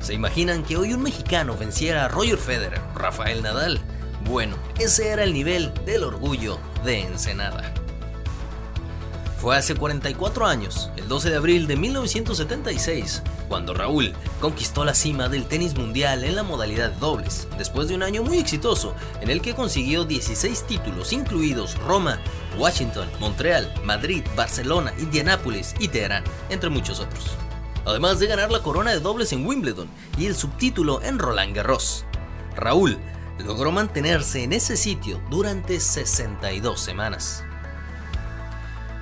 ¿Se 0.00 0.14
imaginan 0.14 0.62
que 0.62 0.76
hoy 0.76 0.94
un 0.94 1.02
mexicano 1.02 1.56
venciera 1.56 2.04
a 2.04 2.08
Roger 2.08 2.38
Federer, 2.38 2.80
Rafael 2.94 3.42
Nadal? 3.42 3.80
Bueno, 4.24 4.56
ese 4.78 5.08
era 5.08 5.24
el 5.24 5.32
nivel 5.32 5.72
del 5.84 6.04
orgullo 6.04 6.58
de 6.84 7.00
Ensenada. 7.00 7.74
Fue 9.40 9.56
hace 9.56 9.74
44 9.74 10.46
años, 10.46 10.90
el 10.98 11.08
12 11.08 11.30
de 11.30 11.36
abril 11.36 11.66
de 11.66 11.74
1976, 11.74 13.22
cuando 13.48 13.72
Raúl 13.72 14.12
conquistó 14.38 14.84
la 14.84 14.92
cima 14.92 15.30
del 15.30 15.46
tenis 15.46 15.74
mundial 15.74 16.24
en 16.24 16.36
la 16.36 16.42
modalidad 16.42 16.92
dobles, 16.92 17.48
después 17.56 17.88
de 17.88 17.94
un 17.94 18.02
año 18.02 18.22
muy 18.22 18.36
exitoso 18.36 18.94
en 19.22 19.30
el 19.30 19.40
que 19.40 19.54
consiguió 19.54 20.04
16 20.04 20.66
títulos, 20.66 21.14
incluidos 21.14 21.78
Roma, 21.78 22.18
Washington, 22.58 23.08
Montreal, 23.18 23.72
Madrid, 23.82 24.22
Barcelona, 24.36 24.92
Indianápolis 24.98 25.74
y 25.78 25.88
Teherán, 25.88 26.24
entre 26.50 26.68
muchos 26.68 27.00
otros. 27.00 27.24
Además 27.86 28.18
de 28.18 28.26
ganar 28.26 28.50
la 28.50 28.62
corona 28.62 28.90
de 28.90 29.00
dobles 29.00 29.32
en 29.32 29.46
Wimbledon 29.46 29.88
y 30.18 30.26
el 30.26 30.36
subtítulo 30.36 31.00
en 31.02 31.18
Roland 31.18 31.56
Garros. 31.56 32.04
Raúl 32.56 32.98
logró 33.38 33.72
mantenerse 33.72 34.42
en 34.42 34.52
ese 34.52 34.76
sitio 34.76 35.18
durante 35.30 35.80
62 35.80 36.78
semanas. 36.78 37.42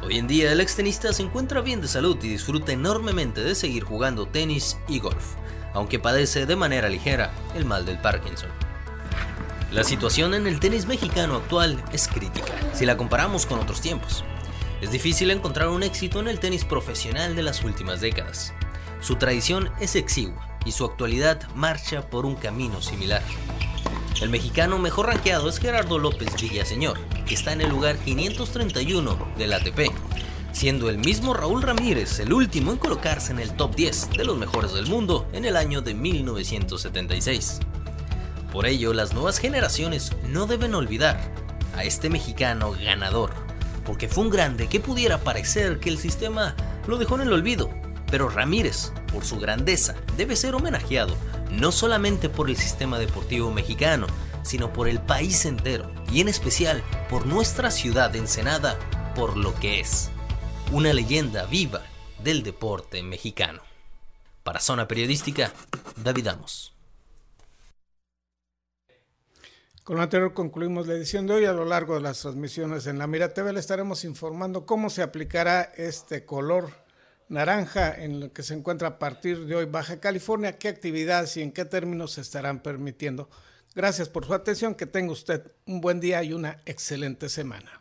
Hoy 0.00 0.16
en 0.16 0.28
día 0.28 0.52
el 0.52 0.60
extenista 0.60 1.12
se 1.12 1.22
encuentra 1.22 1.60
bien 1.60 1.80
de 1.80 1.88
salud 1.88 2.16
y 2.22 2.28
disfruta 2.28 2.72
enormemente 2.72 3.42
de 3.42 3.54
seguir 3.54 3.82
jugando 3.82 4.26
tenis 4.26 4.78
y 4.88 5.00
golf, 5.00 5.34
aunque 5.74 5.98
padece 5.98 6.46
de 6.46 6.56
manera 6.56 6.88
ligera 6.88 7.32
el 7.56 7.64
mal 7.64 7.84
del 7.84 7.98
Parkinson. 7.98 8.48
La 9.72 9.84
situación 9.84 10.34
en 10.34 10.46
el 10.46 10.60
tenis 10.60 10.86
mexicano 10.86 11.36
actual 11.36 11.82
es 11.92 12.06
crítica, 12.06 12.54
si 12.72 12.86
la 12.86 12.96
comparamos 12.96 13.44
con 13.44 13.58
otros 13.58 13.80
tiempos. 13.80 14.24
Es 14.80 14.92
difícil 14.92 15.30
encontrar 15.32 15.68
un 15.68 15.82
éxito 15.82 16.20
en 16.20 16.28
el 16.28 16.38
tenis 16.38 16.64
profesional 16.64 17.34
de 17.34 17.42
las 17.42 17.64
últimas 17.64 18.00
décadas. 18.00 18.54
Su 19.00 19.16
tradición 19.16 19.70
es 19.80 19.96
exigua 19.96 20.48
y 20.64 20.72
su 20.72 20.84
actualidad 20.84 21.42
marcha 21.54 22.08
por 22.08 22.24
un 22.24 22.36
camino 22.36 22.80
similar. 22.80 23.22
El 24.22 24.30
mexicano 24.30 24.78
mejor 24.78 25.06
rankeado 25.06 25.48
es 25.48 25.58
Gerardo 25.58 25.98
López 25.98 26.40
Villaseñor, 26.40 26.98
que 27.28 27.34
está 27.34 27.52
en 27.52 27.60
el 27.60 27.68
lugar 27.68 27.98
531 27.98 29.34
del 29.36 29.52
ATP, 29.52 29.92
siendo 30.52 30.88
el 30.88 30.96
mismo 30.96 31.34
Raúl 31.34 31.62
Ramírez 31.62 32.18
el 32.20 32.32
último 32.32 32.72
en 32.72 32.78
colocarse 32.78 33.32
en 33.32 33.38
el 33.38 33.52
top 33.52 33.76
10 33.76 34.10
de 34.16 34.24
los 34.24 34.38
mejores 34.38 34.72
del 34.72 34.86
mundo 34.86 35.28
en 35.34 35.44
el 35.44 35.56
año 35.56 35.82
de 35.82 35.92
1976. 35.92 37.60
Por 38.50 38.64
ello, 38.64 38.94
las 38.94 39.12
nuevas 39.12 39.38
generaciones 39.38 40.12
no 40.26 40.46
deben 40.46 40.74
olvidar 40.74 41.20
a 41.76 41.84
este 41.84 42.08
mexicano 42.08 42.72
ganador, 42.72 43.30
porque 43.84 44.08
fue 44.08 44.24
un 44.24 44.30
grande 44.30 44.66
que 44.68 44.80
pudiera 44.80 45.18
parecer 45.18 45.80
que 45.80 45.90
el 45.90 45.98
sistema 45.98 46.56
lo 46.86 46.96
dejó 46.96 47.16
en 47.16 47.22
el 47.22 47.32
olvido, 47.34 47.68
pero 48.10 48.30
Ramírez, 48.30 48.92
por 49.12 49.26
su 49.26 49.38
grandeza, 49.38 49.94
debe 50.16 50.34
ser 50.34 50.54
homenajeado 50.54 51.14
no 51.50 51.72
solamente 51.72 52.30
por 52.30 52.48
el 52.48 52.56
sistema 52.56 52.98
deportivo 52.98 53.50
mexicano, 53.50 54.06
sino 54.42 54.72
por 54.72 54.88
el 54.88 54.98
país 54.98 55.44
entero 55.44 55.97
y 56.12 56.20
en 56.20 56.28
especial 56.28 56.82
por 57.10 57.26
nuestra 57.26 57.70
ciudad 57.70 58.14
Ensenada, 58.16 58.78
por 59.14 59.36
lo 59.36 59.54
que 59.54 59.80
es 59.80 60.10
una 60.72 60.92
leyenda 60.92 61.46
viva 61.46 61.82
del 62.22 62.42
deporte 62.42 63.02
mexicano. 63.02 63.62
Para 64.42 64.60
Zona 64.60 64.88
Periodística, 64.88 65.52
David 65.96 66.28
Amos. 66.28 66.74
Con 69.88 69.96
lo 69.96 70.02
anterior 70.02 70.34
concluimos 70.34 70.86
la 70.86 70.94
edición 70.94 71.26
de 71.26 71.32
hoy. 71.32 71.44
A 71.46 71.54
lo 71.54 71.64
largo 71.64 71.94
de 71.94 72.02
las 72.02 72.20
transmisiones 72.20 72.86
en 72.86 72.98
la 72.98 73.06
Mira 73.06 73.32
TV 73.32 73.54
le 73.54 73.60
estaremos 73.60 74.04
informando 74.04 74.66
cómo 74.66 74.90
se 74.90 75.02
aplicará 75.02 75.62
este 75.76 76.26
color 76.26 76.70
naranja 77.30 77.94
en 77.94 78.20
lo 78.20 78.32
que 78.32 78.42
se 78.42 78.52
encuentra 78.52 78.88
a 78.88 78.98
partir 78.98 79.46
de 79.46 79.56
hoy 79.56 79.64
Baja 79.64 79.98
California, 80.00 80.58
qué 80.58 80.68
actividades 80.68 81.36
y 81.38 81.42
en 81.42 81.52
qué 81.52 81.64
términos 81.64 82.12
se 82.12 82.20
estarán 82.20 82.60
permitiendo. 82.60 83.30
Gracias 83.78 84.08
por 84.08 84.26
su 84.26 84.34
atención, 84.34 84.74
que 84.74 84.86
tenga 84.86 85.12
usted 85.12 85.52
un 85.64 85.80
buen 85.80 86.00
día 86.00 86.20
y 86.24 86.32
una 86.32 86.60
excelente 86.66 87.28
semana. 87.28 87.77